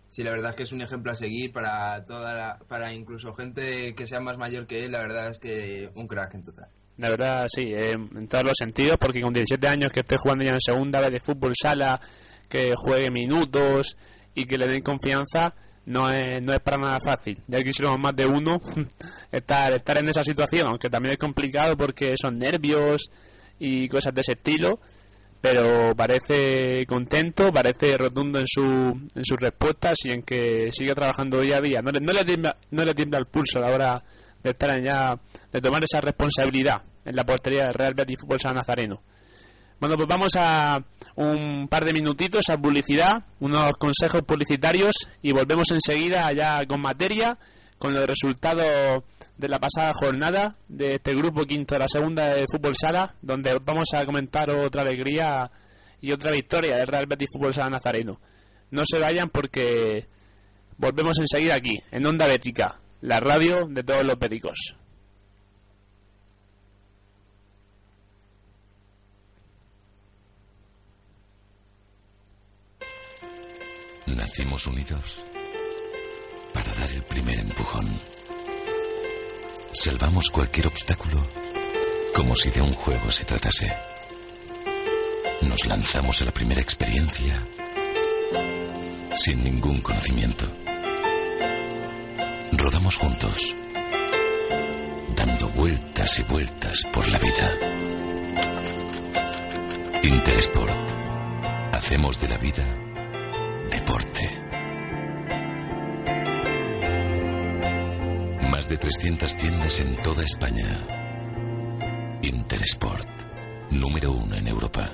[0.08, 3.32] Sí, la verdad es que es un ejemplo a seguir para toda la- para incluso
[3.34, 6.68] gente que sea más mayor que él, la verdad es que un crack en total.
[6.98, 10.44] La verdad, sí, eh, en todos los sentidos, porque con 17 años que esté jugando
[10.44, 12.00] ya en segunda vez de fútbol sala,
[12.48, 13.96] que juegue minutos
[14.34, 15.54] y que le den confianza,
[15.86, 17.38] no es, no es para nada fácil.
[17.46, 18.58] Ya quisiéramos más de uno
[19.32, 23.10] estar, estar en esa situación, aunque también es complicado porque son nervios
[23.58, 24.78] y cosas de ese estilo,
[25.40, 31.40] pero parece contento, parece rotundo en, su, en sus respuestas y en que sigue trabajando
[31.40, 31.82] día a día.
[31.82, 34.04] No le, no le, tiembla, no le tiembla el pulso a la hora
[34.42, 35.18] de estar ya,
[35.52, 39.02] de tomar esa responsabilidad en la portería del Real Betis Fútbol San Nazareno.
[39.78, 40.82] Bueno, pues vamos a
[41.16, 47.36] un par de minutitos a publicidad, unos consejos publicitarios y volvemos enseguida ya con materia,
[47.78, 49.04] con los resultados
[49.36, 53.58] de la pasada jornada de este grupo quinto de la segunda de Fútbol Sala, donde
[53.62, 55.50] vamos a comentar otra alegría
[56.00, 58.18] y otra victoria del Real Betis Fútbol Sala Nazareno.
[58.70, 60.06] No se vayan porque
[60.78, 64.74] volvemos enseguida aquí, en Onda Bética, la radio de todos los béticos.
[74.06, 75.22] Nacimos unidos
[76.52, 77.88] para dar el primer empujón.
[79.72, 81.24] Salvamos cualquier obstáculo
[82.12, 83.72] como si de un juego se tratase.
[85.42, 87.40] Nos lanzamos a la primera experiencia
[89.14, 90.65] sin ningún conocimiento.
[92.56, 93.54] Rodamos juntos,
[95.14, 97.52] dando vueltas y vueltas por la vida.
[100.02, 100.74] Interesport.
[101.72, 102.64] Hacemos de la vida
[103.70, 104.38] deporte.
[108.50, 110.80] Más de 300 tiendas en toda España.
[112.22, 113.08] Interesport.
[113.70, 114.90] Número uno en Europa.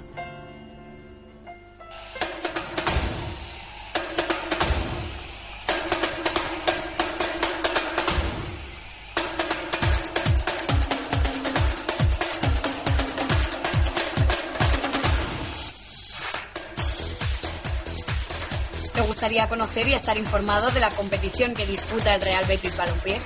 [19.41, 23.19] Conocer y estar informado de la competición que disputa el Real Betis Balompié?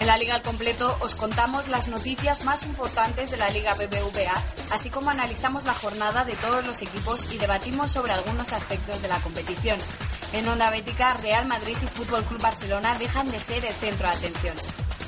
[0.00, 4.32] En la Liga al Completo os contamos las noticias más importantes de la Liga BBVA,
[4.70, 9.08] así como analizamos la jornada de todos los equipos y debatimos sobre algunos aspectos de
[9.08, 9.78] la competición.
[10.32, 14.16] En Onda Bética, Real Madrid y Fútbol Club Barcelona dejan de ser el centro de
[14.16, 14.54] atención.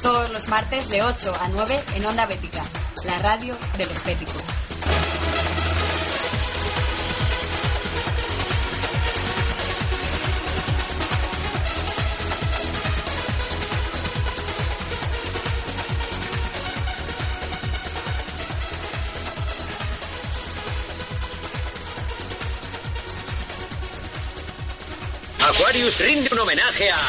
[0.02, 2.62] Todos los martes de 8 a 9 en Onda Bética,
[3.04, 4.41] la radio de los béticos.
[25.98, 27.00] Rinde un homenaje a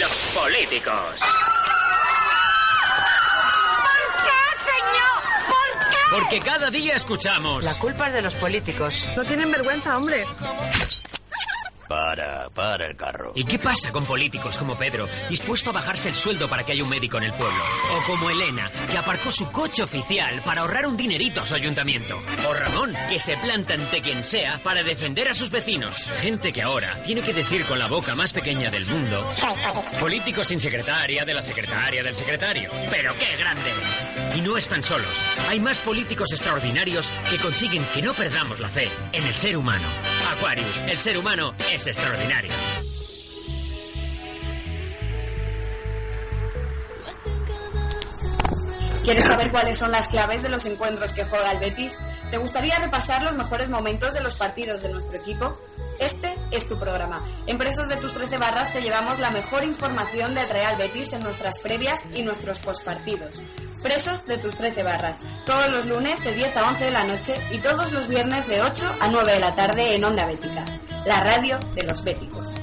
[0.00, 1.20] los políticos.
[3.80, 5.18] ¿Por qué, señor?
[5.48, 5.96] ¿Por qué?
[6.10, 7.64] Porque cada día escuchamos.
[7.64, 9.08] La culpa es de los políticos.
[9.16, 10.24] No tienen vergüenza, hombre.
[11.88, 13.32] Para, para el carro.
[13.34, 16.82] ¿Y qué pasa con políticos como Pedro, dispuesto a bajarse el sueldo para que haya
[16.82, 17.62] un médico en el pueblo?
[17.96, 22.20] O como Elena, que aparcó su coche oficial para ahorrar un dinerito a su ayuntamiento.
[22.48, 26.10] O Ramón, que se planta ante quien sea para defender a sus vecinos.
[26.20, 29.26] Gente que ahora tiene que decir con la boca más pequeña del mundo...
[29.98, 32.70] Político sin secretaria, de la secretaria del secretario.
[32.90, 34.12] Pero qué grande es.
[34.36, 35.24] Y no están solos.
[35.48, 39.86] Hay más políticos extraordinarios que consiguen que no perdamos la fe en el ser humano.
[40.30, 42.50] Aquarius, el ser humano es extraordinario.
[49.02, 51.96] ¿Quieres saber cuáles son las claves de los encuentros que juega el Betis?
[52.30, 55.58] ¿Te gustaría repasar los mejores momentos de los partidos de nuestro equipo?
[55.98, 57.24] Este es tu programa.
[57.46, 61.20] En Presos de tus 13 barras te llevamos la mejor información del Real Betis en
[61.20, 63.42] nuestras previas y nuestros postpartidos.
[63.82, 65.22] Presos de tus 13 barras.
[65.46, 68.60] Todos los lunes de 10 a 11 de la noche y todos los viernes de
[68.60, 70.64] 8 a 9 de la tarde en Onda Bética.
[71.06, 72.54] La radio de los béticos.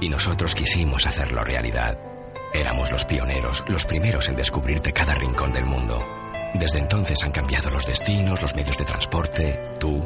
[0.00, 1.98] Y nosotros quisimos hacerlo realidad.
[2.52, 6.04] Éramos los pioneros, los primeros en descubrirte cada rincón del mundo.
[6.54, 10.04] Desde entonces han cambiado los destinos, los medios de transporte, tú.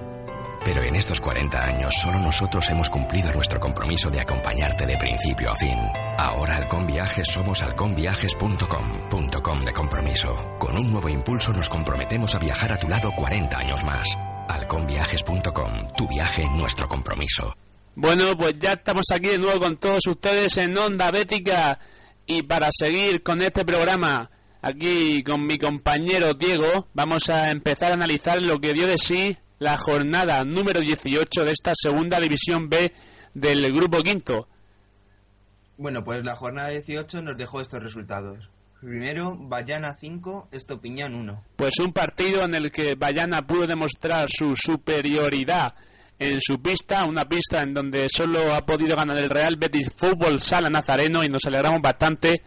[0.64, 5.50] Pero en estos 40 años solo nosotros hemos cumplido nuestro compromiso de acompañarte de principio
[5.50, 5.78] a fin.
[6.18, 10.56] Ahora Halcón Viajes somos halconviajes.com, punto com de compromiso.
[10.58, 14.16] Con un nuevo impulso nos comprometemos a viajar a tu lado 40 años más.
[14.48, 17.63] halconviajes.com, tu viaje, nuestro compromiso.
[17.96, 21.78] Bueno, pues ya estamos aquí de nuevo con todos ustedes en Onda Bética
[22.26, 24.30] y para seguir con este programa
[24.66, 29.36] Aquí con mi compañero Diego vamos a empezar a analizar lo que dio de sí
[29.58, 32.90] la jornada número 18 de esta segunda división B
[33.34, 34.48] del grupo quinto.
[35.76, 38.48] Bueno, pues la jornada 18 nos dejó estos resultados.
[38.80, 41.44] Primero, Bayana 5, Estopiñán 1.
[41.56, 45.74] Pues un partido en el que Bayana pudo demostrar su superioridad
[46.18, 50.40] en su pista, una pista en donde solo ha podido ganar el Real Betis Fútbol
[50.40, 52.42] Sala Nazareno y nos alegramos bastante.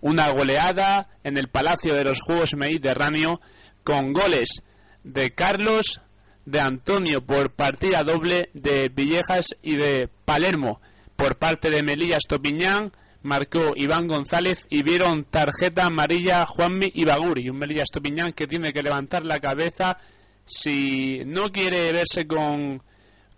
[0.00, 3.38] Una goleada en el Palacio de los Juegos Mediterráneos
[3.84, 4.62] con goles
[5.04, 6.00] de Carlos,
[6.44, 10.80] de Antonio por partida doble, de Villejas y de Palermo
[11.14, 12.92] por parte de Melilla Estopiñán.
[13.24, 17.48] Marcó Iván González y vieron tarjeta amarilla Juanmi y Baguri.
[17.48, 19.96] Un Melilla Estopiñán que tiene que levantar la cabeza
[20.44, 22.80] si no quiere verse con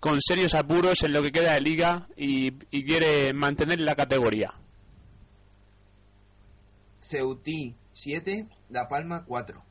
[0.05, 4.53] con serios apuros en lo que queda de liga y, y quiere mantener la categoría.
[7.01, 9.65] Ceutí 7, La Palma 4.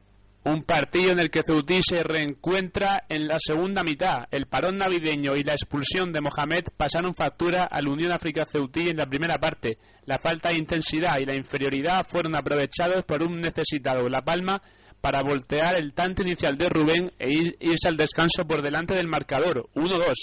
[0.46, 4.26] Un partido en el que Ceutí se reencuentra en la segunda mitad.
[4.32, 8.98] El parón navideño y la expulsión de Mohamed pasaron factura al Unión África Ceutí en
[8.98, 9.78] la primera parte.
[10.06, 14.60] La falta de intensidad y la inferioridad fueron aprovechados por un necesitado La Palma
[15.04, 19.10] para voltear el tanto inicial de Rubén e ir- irse al descanso por delante del
[19.10, 20.14] marcador, 1-2.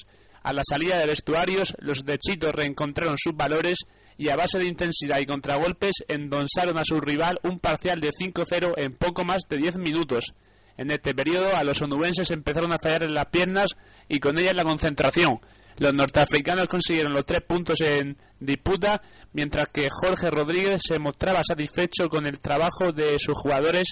[0.42, 3.76] A la salida de vestuarios, los de Chito reencontraron sus valores
[4.16, 8.72] y a base de intensidad y contragolpes endonsaron a su rival un parcial de 5-0
[8.78, 10.32] en poco más de 10 minutos.
[10.78, 13.68] En este periodo, a los onubenses empezaron a fallar en las piernas
[14.08, 15.40] y con ellas la concentración.
[15.76, 19.02] Los norteafricanos consiguieron los tres puntos en disputa,
[19.34, 23.88] mientras que Jorge Rodríguez se mostraba satisfecho con el trabajo de sus jugadores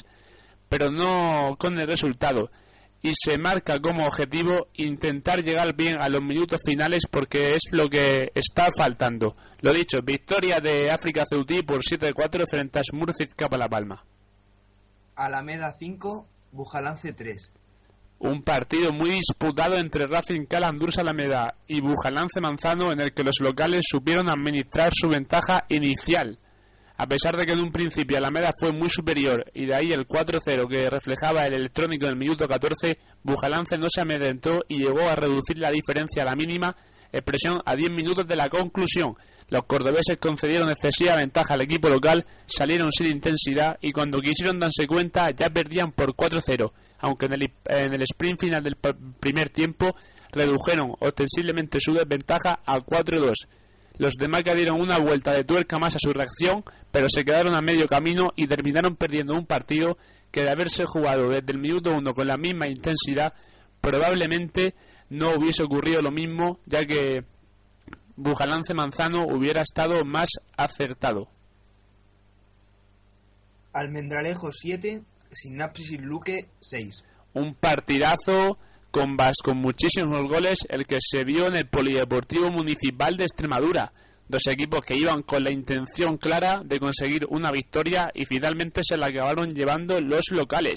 [0.68, 2.50] pero no con el resultado.
[3.00, 7.88] Y se marca como objetivo intentar llegar bien a los minutos finales porque es lo
[7.88, 9.36] que está faltando.
[9.60, 14.04] Lo dicho, victoria de África Ceutí por 7-4 frente a Smurfit Capa La Palma.
[15.14, 17.52] Alameda 5, Bujalance 3.
[18.20, 23.36] Un partido muy disputado entre Racing Calandurs Alameda y Bujalance Manzano en el que los
[23.40, 26.36] locales supieron administrar su ventaja inicial.
[27.00, 30.08] A pesar de que en un principio Alameda fue muy superior y de ahí el
[30.08, 35.08] 4-0 que reflejaba el electrónico en el minuto 14, Bujalance no se amedrentó y llegó
[35.08, 36.74] a reducir la diferencia a la mínima
[37.12, 39.14] expresión a 10 minutos de la conclusión.
[39.48, 44.88] Los cordobeses concedieron excesiva ventaja al equipo local, salieron sin intensidad y cuando quisieron darse
[44.88, 48.76] cuenta ya perdían por 4-0, aunque en el, en el sprint final del
[49.20, 49.94] primer tiempo
[50.32, 53.34] redujeron ostensiblemente su desventaja a 4-2.
[53.98, 57.54] Los demás que dieron una vuelta de tuerca más a su reacción, pero se quedaron
[57.54, 59.98] a medio camino y terminaron perdiendo un partido
[60.30, 63.34] que de haberse jugado desde el minuto 1 con la misma intensidad,
[63.80, 64.74] probablemente
[65.10, 67.24] no hubiese ocurrido lo mismo, ya que
[68.16, 71.28] Bujalance Manzano hubiera estado más acertado.
[73.72, 77.04] Almendralejo 7, Sinapsis Luque 6.
[77.34, 78.58] Un partidazo
[78.90, 83.92] con, con muchísimos goles, el que se vio en el Polideportivo Municipal de Extremadura.
[84.28, 88.96] Dos equipos que iban con la intención clara de conseguir una victoria y finalmente se
[88.96, 90.76] la acabaron llevando los locales.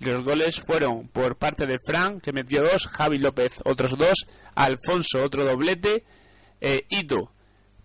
[0.00, 5.22] Los goles fueron por parte de Fran, que metió dos, Javi López otros dos, Alfonso
[5.22, 6.04] otro doblete,
[6.60, 7.30] eh, Ito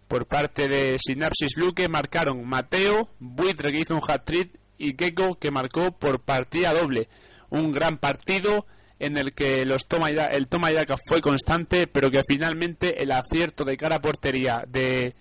[0.09, 5.51] por parte de Sinapsis Luque marcaron Mateo, Buitre que hizo un hat-trick y Keiko que
[5.51, 7.07] marcó por partida doble.
[7.51, 8.65] Un gran partido
[8.99, 12.19] en el que los toma y da- el toma y daca fue constante, pero que
[12.27, 15.15] finalmente el acierto de cara a portería de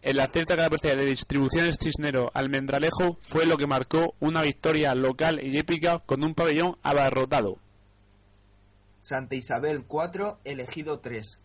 [0.00, 4.42] el acierto de cara a portería de distribuciones Cisnero Almendralejo fue lo que marcó una
[4.42, 7.58] victoria local y épica con un pabellón abarrotado.
[9.00, 11.38] Santa Isabel 4, Elegido 3.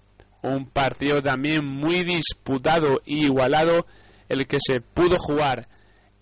[0.44, 3.86] un partido también muy disputado y igualado
[4.30, 5.68] el que se pudo jugar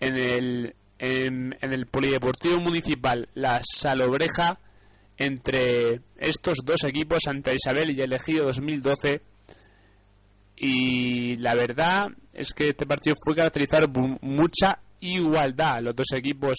[0.00, 4.58] en el en, en el polideportivo municipal La Salobreja
[5.18, 9.20] entre estos dos equipos Santa Isabel y Elegido 2012
[10.56, 15.78] y la verdad es que este partido fue caracterizado por mucha igualdad.
[15.82, 16.56] Los dos equipos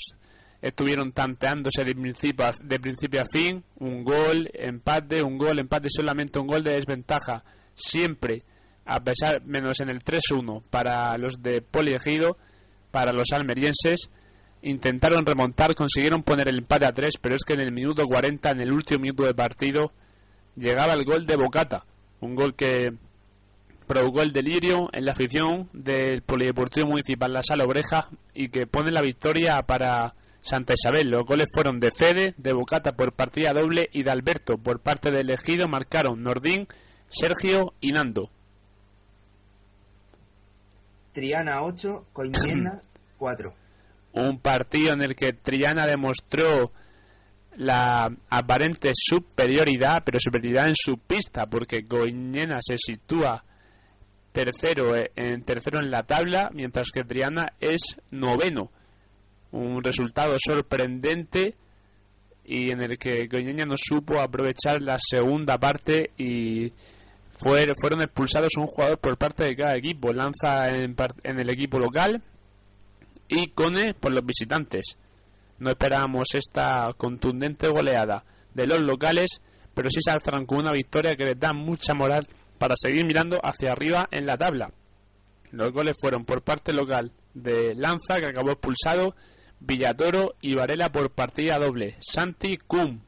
[0.62, 5.88] estuvieron tanteándose de principio a, de principio a fin, un gol, empate, un gol, empate,
[5.90, 7.44] solamente un gol de desventaja,
[7.74, 8.44] siempre,
[8.86, 12.38] a pesar, menos en el 3-1 para los de Poliegido,
[12.92, 14.10] para los almerienses,
[14.62, 18.52] intentaron remontar, consiguieron poner el empate a 3, pero es que en el minuto 40,
[18.52, 19.92] en el último minuto de partido,
[20.56, 21.86] llegaba el gol de Bocata,
[22.20, 22.94] un gol que
[23.88, 28.92] provocó el delirio en la afición del Polideportivo Municipal La Sala Obreja y que pone
[28.92, 31.10] la victoria para Santa Isabel.
[31.10, 35.10] Los goles fueron de Fede, de Bocata por partida doble y de Alberto por parte
[35.10, 35.68] del elegido.
[35.68, 36.68] Marcaron Nordín,
[37.08, 38.30] Sergio y Nando.
[41.12, 42.80] Triana 8, Coiniena
[43.18, 43.59] 4.
[44.20, 46.72] Un partido en el que Triana demostró
[47.58, 53.44] la aparente superioridad, pero superioridad en su pista, porque Goiñena se sitúa
[54.32, 58.72] tercero eh, en tercero en la tabla, mientras que Triana es noveno.
[59.52, 61.56] Un resultado sorprendente
[62.46, 66.72] y en el que Goiñena no supo aprovechar la segunda parte y
[67.32, 70.14] fue- fueron expulsados un jugador por parte de cada equipo.
[70.14, 72.22] Lanza en, en el equipo local
[73.30, 74.98] y Cone por los visitantes.
[75.60, 79.42] No esperábamos esta contundente goleada de los locales,
[79.74, 82.28] pero sí se alzan con una victoria que les da mucha moral
[82.58, 84.72] para seguir mirando hacia arriba en la tabla.
[85.52, 89.16] Los goles fueron por parte local de Lanza, que acabó expulsado,
[89.60, 93.02] Villatoro y Varela por partida doble, Santi Cum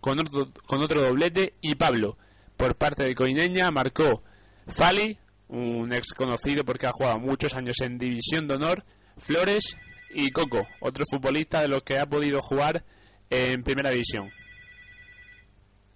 [0.00, 2.16] con otro, con otro doblete y Pablo.
[2.56, 4.22] Por parte de Coineña marcó
[4.66, 5.18] Fali,
[5.48, 8.84] un ex conocido porque ha jugado muchos años en División de Honor,
[9.18, 9.76] Flores
[10.10, 12.84] y Coco, otro futbolista de los que ha podido jugar
[13.30, 14.30] en Primera División.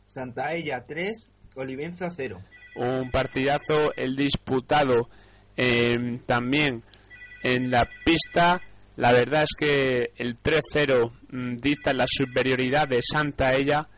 [0.05, 2.39] Santaella 3, Olivenza 0.
[2.77, 5.09] un partidazo el disputado
[5.57, 6.83] eh, también
[7.43, 8.61] en la pista
[8.97, 13.89] la verdad es que el 3-0 mm, dicta la superioridad de Santa Ella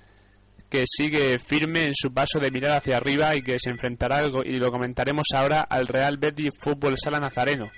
[0.70, 4.42] que sigue firme en su paso de mirar hacia arriba y que se enfrentará algo
[4.44, 7.68] y lo comentaremos ahora al Real Betis Fútbol Sala Nazareno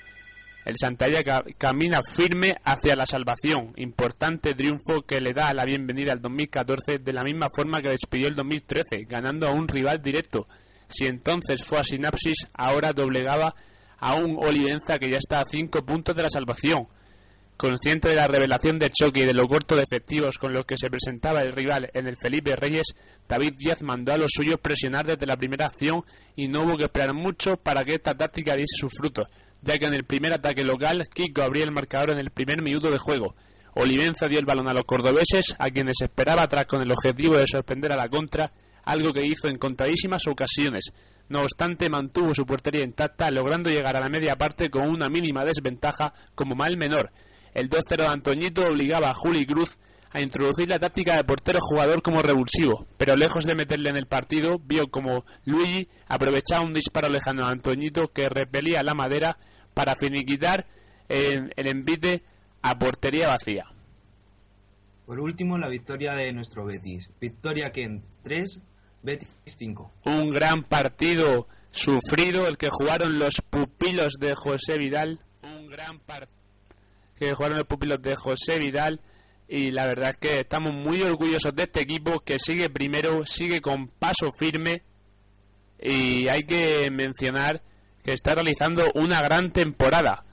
[0.67, 3.73] el Santalla ca- camina firme hacia la salvación.
[3.77, 8.29] Importante triunfo que le da la bienvenida al 2014 de la misma forma que despidió
[8.29, 10.47] el 2013, ganando a un rival directo.
[10.89, 13.55] Si entonces fue a Sinapsis, ahora doblegaba
[13.99, 16.89] a un Olivenza que ya está a 5 puntos de la salvación.
[17.57, 20.77] Consciente de la revelación del choque y de lo corto de efectivos con los que
[20.77, 22.89] se presentaba el rival en el Felipe Reyes,
[23.27, 26.03] David Díaz mandó a los suyos presionar desde la primera acción
[26.35, 29.27] y no hubo que esperar mucho para que esta táctica diese sus frutos,
[29.67, 32.91] ya que en el primer ataque local Kiko abría el marcador en el primer minuto
[32.91, 33.35] de juego.
[33.75, 37.47] Olivenza dio el balón a los cordobeses, a quienes esperaba atrás con el objetivo de
[37.47, 38.51] sorprender a la contra,
[38.85, 40.93] algo que hizo en contadísimas ocasiones.
[41.29, 45.45] No obstante, mantuvo su portería intacta, logrando llegar a la media parte con una mínima
[45.45, 47.11] desventaja como mal menor.
[47.53, 49.79] El 2-0 de Antoñito obligaba a Juli Cruz
[50.13, 54.07] a introducir la táctica de portero jugador como revulsivo, pero lejos de meterle en el
[54.07, 59.37] partido, vio como Luigi aprovechaba un disparo lejano a Antoñito que repelía la madera
[59.77, 60.67] para finiquitar
[61.07, 62.23] el, el envite
[62.63, 63.65] a portería vacía.
[65.05, 67.13] Por último, la victoria de nuestro Betis.
[67.21, 68.65] Victoria Ken 3,
[69.03, 69.93] Betis 5.
[70.07, 75.21] Un gran partido sufrido el que jugaron los pupilos de José Vidal.
[75.43, 76.35] Un gran partido
[77.19, 79.03] que jugaron los pupilos de José Vidal.
[79.47, 83.61] Y la verdad es que estamos muy orgullosos de este equipo que sigue primero, sigue
[83.61, 84.83] con paso firme.
[85.79, 87.63] Y hay que mencionar
[88.07, 90.25] que está realizando una gran temporada.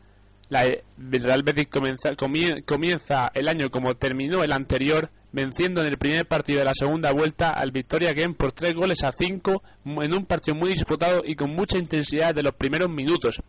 [0.50, 0.84] La el
[1.24, 6.28] Real Betis comienza, comie- comienza el año como terminó el anterior, venciendo en el primer
[6.28, 10.26] partido de la segunda vuelta al Victoria Game por tres goles a cinco en un
[10.28, 13.42] partido muy disputado y con mucha intensidad de los primeros minutos.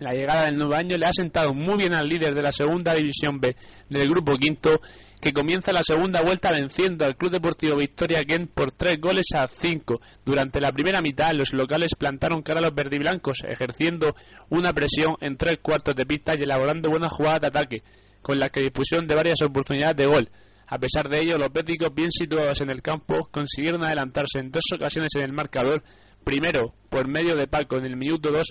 [0.00, 2.94] La llegada del nuevo año le ha sentado muy bien al líder de la segunda
[2.94, 3.54] división B
[3.88, 4.80] del grupo quinto,
[5.22, 9.46] que comienza la segunda vuelta venciendo al Club Deportivo Victoria Kent por tres goles a
[9.46, 10.00] cinco.
[10.24, 14.16] Durante la primera mitad, los locales plantaron cara a los verdiblancos, ejerciendo
[14.50, 17.82] una presión en tres cuartos de pista y elaborando buenas jugadas de ataque,
[18.20, 20.28] con las que dispusieron de varias oportunidades de gol.
[20.66, 24.64] A pesar de ello, los béticos, bien situados en el campo, consiguieron adelantarse en dos
[24.74, 25.84] ocasiones en el marcador,
[26.24, 28.42] primero por medio de Paco en el minuto 2,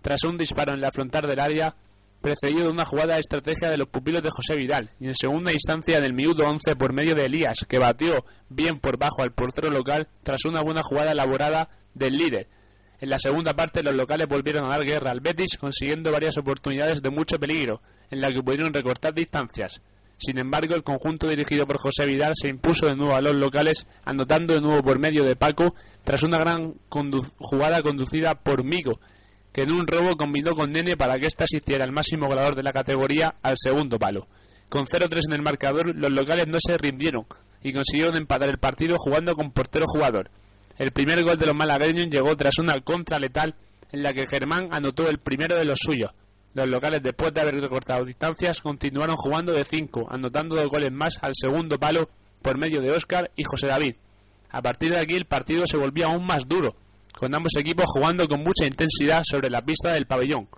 [0.00, 1.74] tras un disparo en la frontal del área,
[2.20, 5.52] precedido de una jugada de estrategia de los pupilos de José Vidal, y en segunda
[5.52, 9.32] instancia en el minuto 11 por medio de Elías, que batió bien por bajo al
[9.32, 12.48] portero local tras una buena jugada elaborada del líder.
[13.00, 17.00] En la segunda parte los locales volvieron a dar guerra al Betis, consiguiendo varias oportunidades
[17.00, 19.80] de mucho peligro, en la que pudieron recortar distancias.
[20.18, 23.86] Sin embargo, el conjunto dirigido por José Vidal se impuso de nuevo a los locales,
[24.04, 29.00] anotando de nuevo por medio de Paco, tras una gran condu- jugada conducida por Migo,
[29.52, 32.62] que en un robo combinó con Nene para que ésta asistiera al máximo goleador de
[32.62, 34.26] la categoría al segundo palo.
[34.68, 37.26] Con 0-3 en el marcador, los locales no se rindieron
[37.62, 40.30] y consiguieron empatar el partido jugando con portero jugador.
[40.78, 43.54] El primer gol de los malagueños llegó tras una contra letal
[43.92, 46.12] en la que Germán anotó el primero de los suyos.
[46.54, 51.18] Los locales, después de haber recortado distancias, continuaron jugando de 5, anotando dos goles más
[51.22, 52.08] al segundo palo
[52.42, 53.96] por medio de Óscar y José David.
[54.50, 56.74] A partir de aquí el partido se volvía aún más duro,
[57.20, 60.48] con ambos equipos jugando con mucha intensidad sobre la pista del pabellón.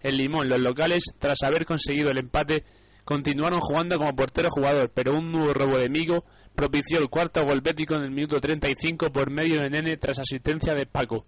[0.00, 2.62] En Limón, los locales, tras haber conseguido el empate,
[3.04, 7.62] continuaron jugando como portero jugador, pero un nuevo robo de Migo propició el cuarto gol
[7.62, 11.26] bético en el minuto 35 por medio de Nene tras asistencia de Paco.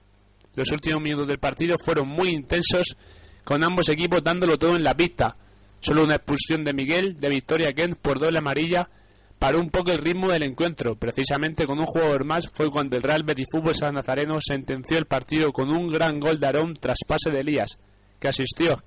[0.54, 2.96] Los últimos minutos del partido fueron muy intensos,
[3.42, 5.36] con ambos equipos dándolo todo en la pista.
[5.80, 8.88] Solo una expulsión de Miguel de Victoria Kent por doble amarilla
[9.38, 10.96] paró un poco el ritmo del encuentro.
[10.96, 15.06] Precisamente con un jugador más fue cuando el Real Betis Fútbol San Nazareno sentenció el
[15.06, 17.78] partido con un gran gol de Aarón tras pase de Elías,
[18.18, 18.82] que asistió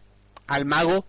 [0.48, 1.06] al mago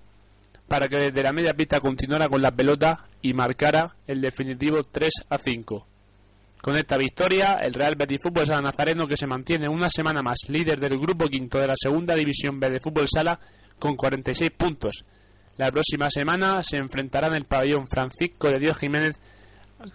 [0.68, 5.11] para que desde la media pista continuara con la pelota y marcara el definitivo 3
[5.28, 5.86] a 5.
[6.62, 10.41] Con esta victoria, el Real Betis Fútbol Sala Nazareno, que se mantiene una semana más
[10.49, 13.41] líder del grupo quinto de la segunda división B de Fútbol Sala,
[13.78, 15.05] con 46 puntos.
[15.61, 19.21] La próxima semana se enfrentará en el pabellón Francisco de Dios Jiménez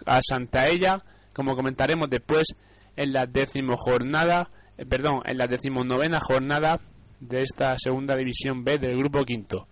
[0.06, 1.02] a Santaella,
[1.32, 2.46] como comentaremos después
[2.94, 4.48] en la décimo jornada,
[4.78, 6.78] eh, perdón, en la decimonovena jornada
[7.18, 9.66] de esta segunda división B del grupo quinto.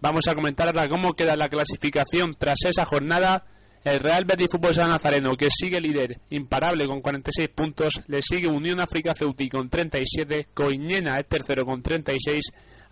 [0.00, 3.44] Vamos a comentar ahora cómo queda la clasificación tras esa jornada.
[3.84, 8.48] El Real Betis Fútbol San Nazareno, que sigue líder imparable con 46 puntos, le sigue
[8.48, 12.44] Unión África Ceutí con 37, Coiñena es tercero con 36,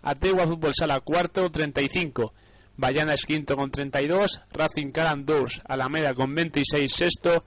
[0.07, 2.33] Ategua Fútbol Sala cuarto 35,
[2.77, 7.43] Bayana es quinto con 32, Racing Caran 2, Alameda con 26 sexto,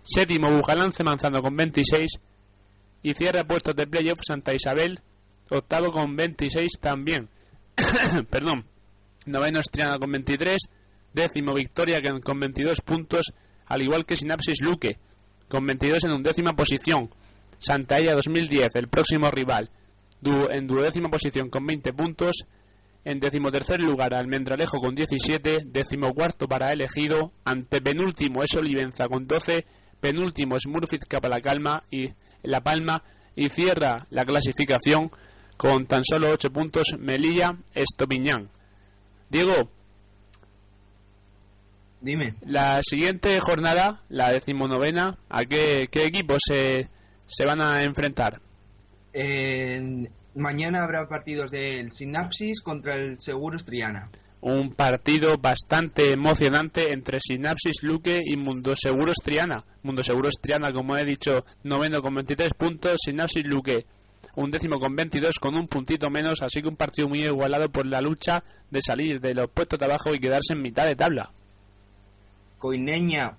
[0.00, 2.20] séptimo Bujalance Manzano con 26
[3.02, 5.00] y cierra puestos de playoff Santa Isabel,
[5.50, 7.28] octavo con 26 también.
[8.30, 8.64] Perdón.
[9.26, 10.56] Noveno Estriana con 23.
[11.12, 13.32] Décimo Victoria con 22 puntos,
[13.66, 14.98] al igual que Sinapsis Luque,
[15.48, 17.10] con 22 en undécima posición.
[17.58, 19.70] Santaella 2010, el próximo rival,
[20.24, 22.32] du- en duodécima posición con 20 puntos.
[23.04, 29.66] En decimotercer lugar Almendralejo con 17, decimocuarto para Elegido, antepenúltimo es Olivenza con 12,
[30.00, 32.08] penúltimo es Murfit Capalacalma y
[32.42, 33.02] La Palma
[33.36, 35.10] y cierra la clasificación
[35.58, 38.48] con tan solo 8 puntos Melilla Estopiñán.
[39.28, 39.54] Diego,
[42.00, 42.34] Dime.
[42.46, 46.88] la siguiente jornada, la decimonovena, ¿a qué, qué equipos se,
[47.26, 48.40] se van a enfrentar?
[49.14, 54.10] En- mañana habrá partidos del Sinapsis contra el Seguros Triana.
[54.40, 59.64] Un partido bastante emocionante entre Sinapsis Luque y Mundo Seguros Triana.
[59.82, 63.86] Mundo Seguros Triana, como he dicho, noveno con 23 puntos, Sinapsis Luque
[64.36, 67.86] un décimo con 22 con un puntito menos, así que un partido muy igualado por
[67.86, 71.30] la lucha de salir de los puestos de abajo y quedarse en mitad de tabla.
[72.58, 73.36] Coineña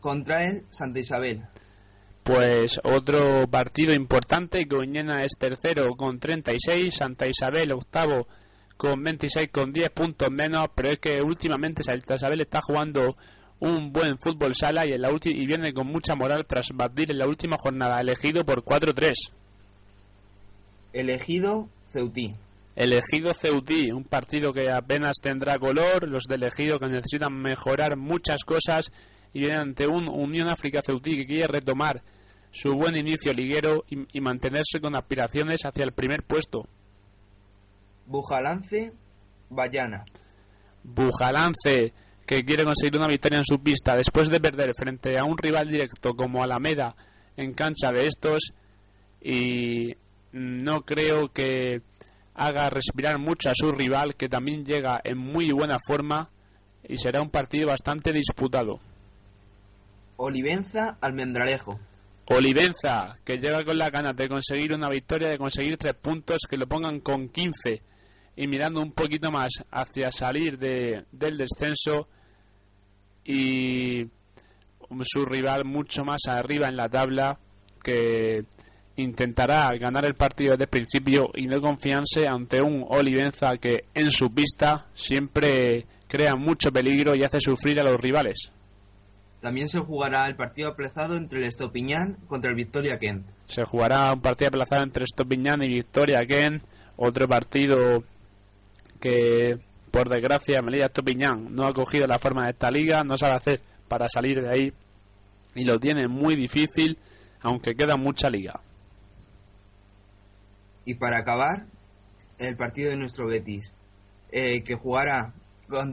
[0.00, 1.42] contra el Santa Isabel.
[2.22, 8.26] Pues otro partido importante, Coruñena es tercero con 36, Santa Isabel octavo
[8.76, 13.16] con 26 con 10 puntos menos, pero es que últimamente Santa Isabel está jugando
[13.60, 17.18] un buen fútbol sala y, en la y viene con mucha moral tras batir en
[17.18, 19.12] la última jornada, elegido por 4-3.
[20.92, 22.34] Elegido Ceutí.
[22.74, 28.44] Elegido Ceutí, un partido que apenas tendrá color, los de Elegido que necesitan mejorar muchas
[28.44, 28.92] cosas
[29.32, 32.02] y vienen ante un Unión África Ceutí que quiere retomar
[32.50, 36.66] su buen inicio liguero y, y mantenerse con aspiraciones hacia el primer puesto.
[38.06, 38.92] Bujalance
[39.48, 40.04] Bayana.
[40.82, 41.92] Bujalance
[42.26, 45.68] que quiere conseguir una victoria en su pista después de perder frente a un rival
[45.68, 46.94] directo como Alameda
[47.36, 48.52] en cancha de estos
[49.20, 49.94] y
[50.32, 51.82] no creo que
[52.34, 56.30] haga respirar mucho a su rival que también llega en muy buena forma
[56.88, 58.80] y será un partido bastante disputado.
[60.22, 61.80] Olivenza Almendralejo.
[62.26, 66.58] Olivenza, que llega con la ganas de conseguir una victoria, de conseguir tres puntos, que
[66.58, 67.82] lo pongan con 15
[68.36, 72.06] y mirando un poquito más hacia salir de, del descenso
[73.24, 74.02] y
[75.02, 77.38] su rival mucho más arriba en la tabla
[77.82, 78.44] que
[78.96, 84.10] intentará ganar el partido desde el principio y no confiarse ante un Olivenza que en
[84.10, 88.52] su pista siempre crea mucho peligro y hace sufrir a los rivales.
[89.40, 93.26] También se jugará el partido aplazado entre el Estopiñán contra el Victoria Kent.
[93.46, 96.60] Se jugará un partido aplazado entre Estopiñán y Victoria Ken.
[96.96, 98.04] Otro partido
[99.00, 99.58] que,
[99.90, 103.60] por desgracia, Melilla Estopiñán no ha cogido la forma de esta liga, no sabe hacer
[103.88, 104.72] para salir de ahí
[105.54, 106.98] y lo tiene muy difícil,
[107.40, 108.60] aunque queda mucha liga.
[110.84, 111.66] Y para acabar,
[112.38, 113.72] el partido de nuestro Betis,
[114.32, 115.34] eh, que jugará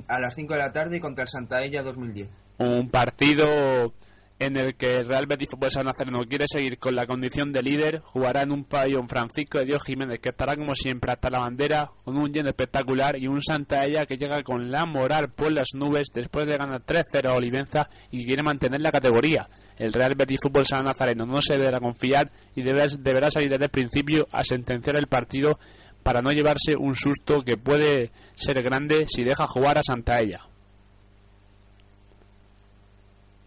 [0.08, 2.30] a las 5 de la tarde contra el Santaella 2010.
[2.60, 3.94] Un partido
[4.40, 7.64] en el que el Real Betis Fútbol San Nazareno quiere seguir con la condición de
[7.64, 11.40] líder, jugará en un pabellón Francisco de Dios Jiménez que estará como siempre hasta la
[11.40, 15.70] bandera, con un lleno espectacular y un Santaella que llega con la moral por las
[15.74, 19.42] nubes después de ganar 3-0 a Olivenza y quiere mantener la categoría.
[19.78, 23.66] El Real Betis Fútbol San Nazareno no se deberá confiar y deberá, deberá salir desde
[23.66, 25.60] el principio a sentenciar el partido
[26.04, 30.48] para no llevarse un susto que puede ser grande si deja jugar a Santaella.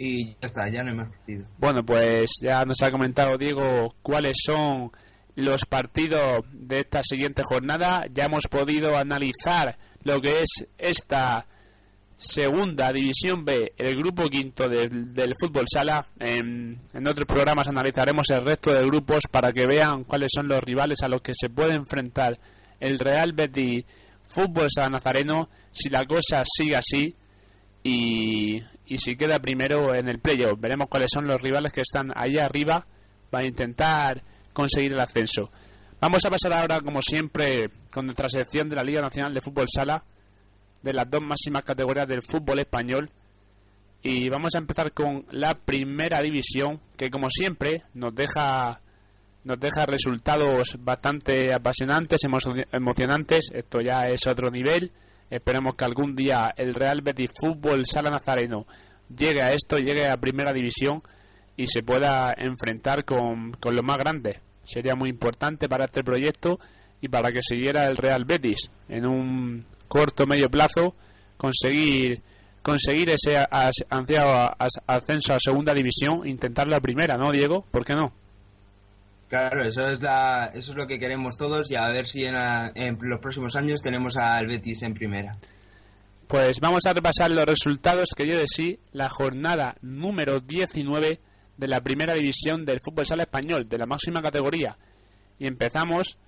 [0.02, 1.08] Y ya está, ya no hay más.
[1.58, 4.90] Bueno, pues ya nos ha comentado Diego cuáles son
[5.34, 8.06] los partidos de esta siguiente jornada.
[8.10, 10.48] Ya hemos podido analizar lo que es
[10.78, 11.44] esta
[12.16, 16.06] segunda división B, el grupo quinto del, del fútbol sala.
[16.18, 20.62] En, en otros programas analizaremos el resto de grupos para que vean cuáles son los
[20.62, 22.38] rivales a los que se puede enfrentar
[22.80, 23.84] el Real Betis
[24.24, 27.14] Fútbol Sala Nazareno si la cosa sigue así
[27.82, 30.60] y, y si queda primero en el playoff.
[30.60, 32.86] Veremos cuáles son los rivales que están ahí arriba
[33.30, 34.22] para intentar
[34.52, 35.50] conseguir el ascenso.
[36.00, 39.66] Vamos a pasar ahora, como siempre, con nuestra sección de la Liga Nacional de Fútbol
[39.72, 40.02] Sala,
[40.82, 43.08] de las dos máximas categorías del fútbol español.
[44.02, 48.80] Y vamos a empezar con la primera división, que como siempre nos deja
[49.44, 53.50] nos deja resultados bastante apasionantes, emo- emocionantes.
[53.54, 54.90] Esto ya es otro nivel.
[55.30, 58.66] Esperemos que algún día el Real Betis Fútbol Sala Nazareno
[59.08, 61.02] llegue a esto, llegue a primera división
[61.56, 64.40] y se pueda enfrentar con, con los más grandes.
[64.64, 66.58] Sería muy importante para este proyecto
[67.00, 70.94] y para que siguiera el Real Betis en un corto medio plazo
[71.36, 72.22] conseguir
[72.62, 77.64] conseguir ese ascenso a segunda división, intentar la primera, ¿no, Diego?
[77.70, 78.12] ¿Por qué no?
[79.30, 82.34] Claro, eso es, la, eso es lo que queremos todos y a ver si en,
[82.34, 85.30] la- en los próximos años tenemos al Betis en primera.
[86.26, 91.20] Pues vamos a repasar los resultados que dio de sí la jornada número 19
[91.56, 94.76] de la primera división del fútbol sala español, de la máxima categoría.
[95.38, 96.18] Y empezamos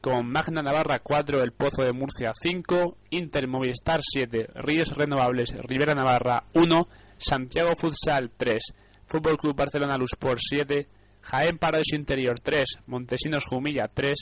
[0.00, 5.94] con Magna Navarra 4, El Pozo de Murcia 5, Inter Movistar 7, Ríos Renovables Rivera
[5.94, 8.62] Navarra 1, Santiago Futsal 3,
[9.06, 10.86] Fútbol Club Barcelona Luspor 7,
[11.22, 14.16] Jaén Paraíso Interior 3, Montesinos Jumilla 3,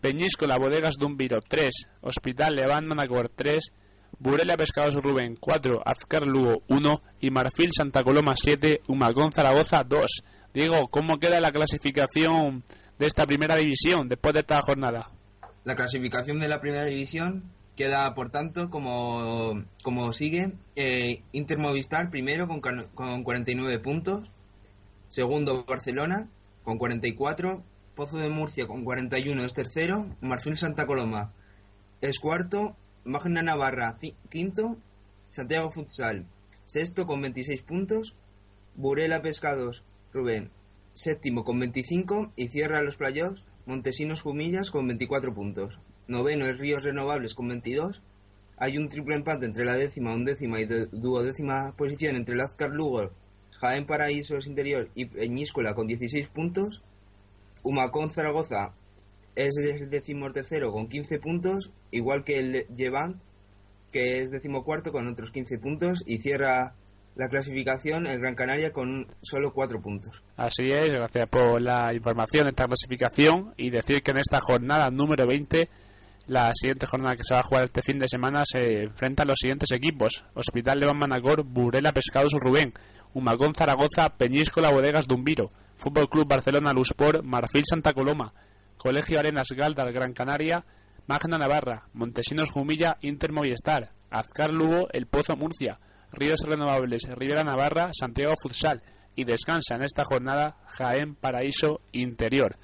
[0.00, 1.72] Peñíscola Bodegas Dumbiro 3,
[2.02, 3.72] Hospital Levant Manacor 3,
[4.18, 10.00] Burela Pescados Rubén 4, Azcar Lugo 1 y Marfil Santa Coloma 7, Humacón Zaragoza 2.
[10.54, 12.64] Diego, ¿cómo queda la clasificación
[12.98, 15.10] de esta primera división después de esta jornada?
[15.64, 20.52] La clasificación de la primera división queda, por tanto, como, como sigue.
[20.76, 22.60] Eh, Inter Movistar primero con,
[22.94, 24.30] con 49 puntos.
[25.08, 26.28] Segundo Barcelona
[26.64, 27.62] con 44.
[27.94, 30.16] Pozo de Murcia con 41 es tercero.
[30.20, 31.32] Marfil Santa Coloma
[32.00, 32.76] es cuarto.
[33.04, 33.96] Magna Navarra
[34.28, 34.78] quinto.
[35.28, 36.26] Santiago Futsal
[36.66, 38.14] sexto con 26 puntos.
[38.74, 40.50] Burela Pescados Rubén
[40.92, 45.78] séptimo con 25 y cierra los playoffs Montesinos Jumillas con 24 puntos.
[46.08, 48.02] Noveno es Ríos Renovables con 22.
[48.58, 53.10] Hay un triple empate entre la décima, undécima y duodécima posición entre el Azcar Lugo,
[53.60, 56.82] Jaén Paraísos Interior y Peñíscola con 16 puntos.
[57.62, 58.72] Humacón Zaragoza
[59.34, 59.54] es
[59.90, 63.20] decimotercero con 15 puntos, igual que el Llevan,
[63.92, 66.74] que es decimocuarto con otros 15 puntos y cierra
[67.16, 70.22] la clasificación el Gran Canaria con solo 4 puntos.
[70.36, 75.26] Así es, gracias por la información esta clasificación y decir que en esta jornada número
[75.26, 75.68] 20,
[76.26, 79.38] la siguiente jornada que se va a jugar este fin de semana, se enfrentan los
[79.40, 82.72] siguientes equipos: Hospital Levan Manacor, Burela Pescados Rubén,
[83.14, 88.32] Humacón Zaragoza, Peñíscola Bodegas Dumbiro, Fútbol Club Barcelona Luspor, Marfil Santa Coloma,
[88.76, 90.64] Colegio Arenas Galdar Gran Canaria,
[91.06, 95.78] Magna Navarra, Montesinos Jumilla, Inter Movistar, Azcar Lugo, El Pozo Murcia,
[96.12, 98.82] Ríos Renovables, Rivera Navarra, Santiago Futsal
[99.14, 102.56] y descansa en esta jornada Jaén Paraíso Interior.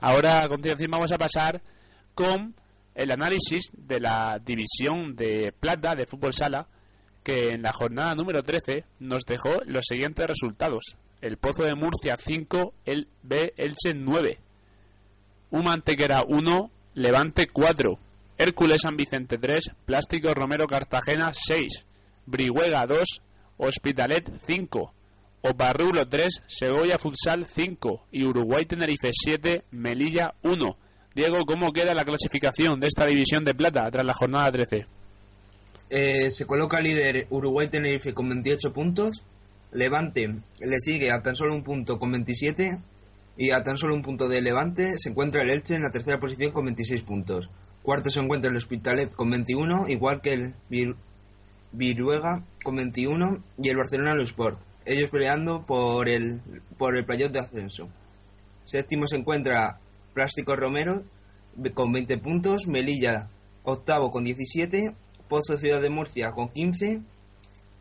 [0.00, 1.62] Ahora a continuación vamos a pasar
[2.14, 2.54] con
[2.94, 6.68] el análisis de la división de plata de fútbol sala
[7.22, 10.96] que en la jornada número 13 nos dejó los siguientes resultados.
[11.20, 14.38] El Pozo de Murcia 5, el B Elche 9.
[15.50, 17.98] Uma Antequera 1, Levante 4.
[18.36, 21.86] Hércules San Vicente 3, Plástico Romero Cartagena 6.
[22.26, 23.22] Brihuega 2,
[23.56, 24.92] Hospitalet 5.
[25.42, 30.76] Oparrulo 3, Segovia Futsal 5 y Uruguay Tenerife 7, Melilla 1.
[31.14, 34.86] Diego, ¿cómo queda la clasificación de esta división de plata tras la jornada 13?
[35.90, 39.22] Eh, se coloca líder Uruguay Tenerife con 28 puntos.
[39.72, 40.26] Levante
[40.60, 42.78] le sigue a tan solo un punto con 27.
[43.36, 46.18] Y a tan solo un punto de Levante se encuentra el Elche en la tercera
[46.20, 47.48] posición con 26 puntos.
[47.82, 50.94] Cuarto se encuentra el Hospitalet con 21, igual que el Vir-
[51.72, 54.58] Viruega con 21 y el Barcelona Sport.
[54.86, 56.40] Ellos peleando por el,
[56.78, 57.88] por el playoff de ascenso.
[58.64, 59.78] Séptimo se encuentra
[60.14, 61.02] Plástico Romero
[61.74, 63.28] con 20 puntos, Melilla
[63.64, 64.94] octavo con 17,
[65.28, 67.00] Pozo Ciudad de Murcia con 15,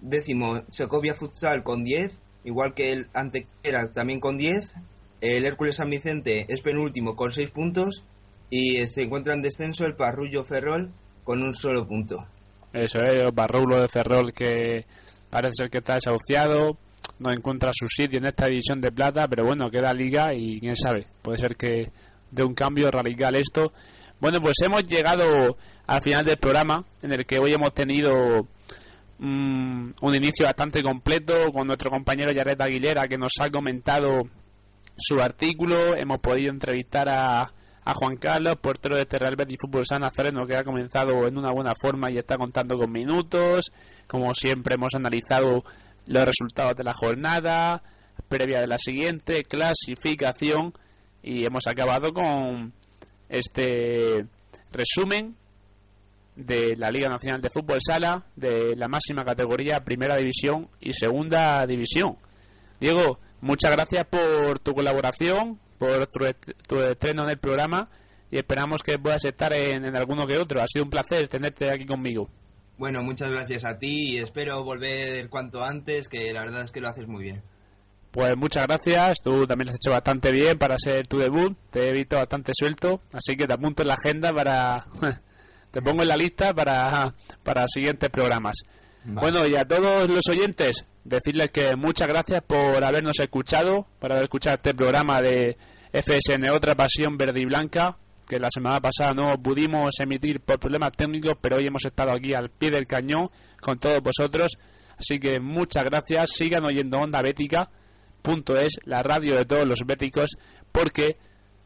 [0.01, 4.75] décimo Segovia Futsal con 10, igual que el Antequera también con 10,
[5.23, 8.03] el Hércules San Vicente es penúltimo con 6 puntos.
[8.49, 10.91] Y eh, se encuentra en descenso el Parrullo Ferrol
[11.23, 12.27] con un solo punto.
[12.73, 14.85] Eso es, el Barrulo de Ferrol que
[15.29, 16.77] parece ser que está desahuciado,
[17.19, 20.75] no encuentra su sitio en esta división de plata, pero bueno, queda liga y quién
[20.75, 21.89] sabe, puede ser que
[22.33, 23.71] de un cambio radical esto.
[24.19, 25.57] Bueno, pues hemos llegado
[25.87, 28.47] al final del programa, en el que hoy hemos tenido
[29.19, 34.21] mm, un inicio bastante completo con nuestro compañero Jared Aguilera, que nos ha comentado
[34.97, 35.95] su artículo.
[35.95, 37.41] Hemos podido entrevistar a,
[37.85, 40.03] a Juan Carlos, portero de este Real Betis Fútbol San
[40.47, 43.71] que ha comenzado en una buena forma y está contando con minutos.
[44.07, 45.63] Como siempre, hemos analizado
[46.07, 47.83] los resultados de la jornada,
[48.27, 50.73] previa de la siguiente, clasificación,
[51.23, 52.73] y hemos acabado con
[53.29, 54.25] este
[54.71, 55.35] resumen
[56.35, 61.65] de la Liga Nacional de Fútbol Sala, de la máxima categoría, Primera División y Segunda
[61.65, 62.17] División.
[62.79, 66.25] Diego, muchas gracias por tu colaboración, por tu,
[66.67, 67.89] tu estreno en el programa
[68.29, 70.61] y esperamos que puedas estar en, en alguno que otro.
[70.61, 72.29] Ha sido un placer tenerte aquí conmigo.
[72.77, 76.81] Bueno, muchas gracias a ti y espero volver cuanto antes, que la verdad es que
[76.81, 77.43] lo haces muy bien.
[78.13, 81.89] Pues muchas gracias, tú también lo has hecho bastante bien para ser tu debut, te
[81.89, 84.85] he visto bastante suelto, así que te apunto en la agenda para...
[85.71, 87.11] te pongo en la lista para,
[87.41, 88.57] para siguientes programas.
[89.03, 89.19] Vale.
[89.19, 94.25] Bueno, y a todos los oyentes, decirles que muchas gracias por habernos escuchado, por haber
[94.25, 95.57] escuchado este programa de
[95.91, 97.97] FSN Otra Pasión Verde y Blanca,
[98.29, 102.35] que la semana pasada no pudimos emitir por problemas técnicos, pero hoy hemos estado aquí
[102.35, 104.51] al pie del cañón con todos vosotros.
[104.99, 107.71] Así que muchas gracias, sigan oyendo Onda Bética,
[108.57, 110.31] es la radio de todos los béticos,
[110.71, 111.17] porque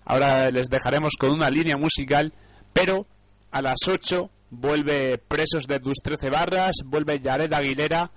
[0.05, 2.33] ahora les dejaremos con una línea musical,
[2.73, 3.05] pero
[3.51, 8.11] a las 8 vuelve Presos de tus 13 barras, vuelve Yared Aguilera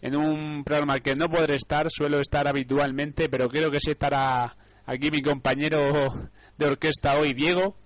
[0.00, 4.54] en un programa que no podré estar, suelo estar habitualmente, pero creo que sí estará
[4.86, 5.92] aquí mi compañero
[6.58, 7.76] de orquesta hoy, Diego,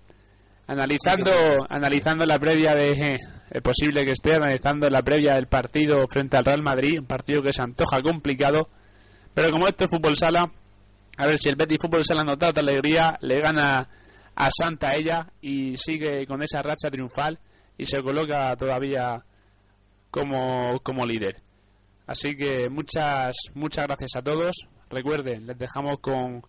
[0.67, 1.31] analizando
[1.69, 6.45] analizando la previa de es posible que esté analizando la previa del partido frente al
[6.45, 8.69] Real Madrid, un partido que se antoja complicado,
[9.33, 10.51] pero como este es fútbol sala,
[11.19, 13.89] a ver si el Betis Fútbol Sala nos da alegría, le gana
[14.35, 17.37] a Santa ella y sigue con esa racha triunfal
[17.77, 19.21] y se coloca todavía
[20.09, 21.41] como, como líder.
[22.07, 24.55] Así que muchas muchas gracias a todos.
[24.89, 26.41] Recuerden, les dejamos con,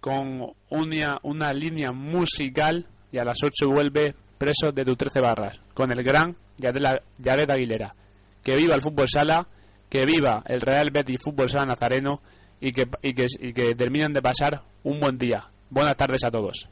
[0.00, 5.60] con una, una línea musical y a las 8 vuelve Presos de tus 13 barras
[5.74, 7.94] con el gran Yared Aguilera.
[8.42, 9.46] Que viva el fútbol sala,
[9.88, 12.20] que viva el Real Betis Fútbol Sala Nazareno
[12.60, 15.48] y que, y que, y que terminen de pasar un buen día.
[15.70, 16.68] Buenas tardes a todos.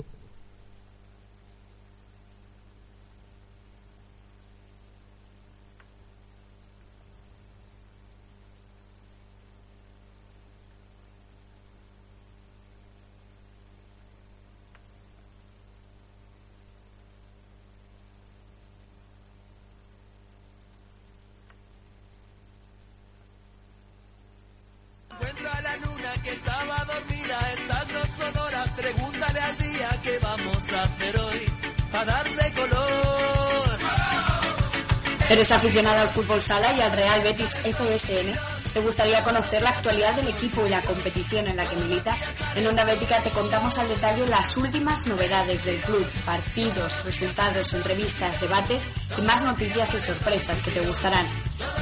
[35.34, 38.38] ¿Eres aficionado al fútbol sala y al Real Betis FSN?
[38.72, 42.16] ¿Te gustaría conocer la actualidad del equipo y la competición en la que milita?
[42.54, 48.40] En Onda Bética te contamos al detalle las últimas novedades del club, partidos, resultados, entrevistas,
[48.40, 51.26] debates y más noticias y sorpresas que te gustarán.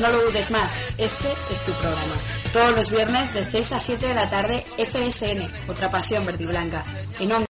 [0.00, 2.14] No lo dudes más, este es tu programa.
[2.52, 6.46] Todos los viernes de 6 a 7 de la tarde FSN, otra pasión verde y
[6.46, 6.84] blanca.
[7.18, 7.40] En Onda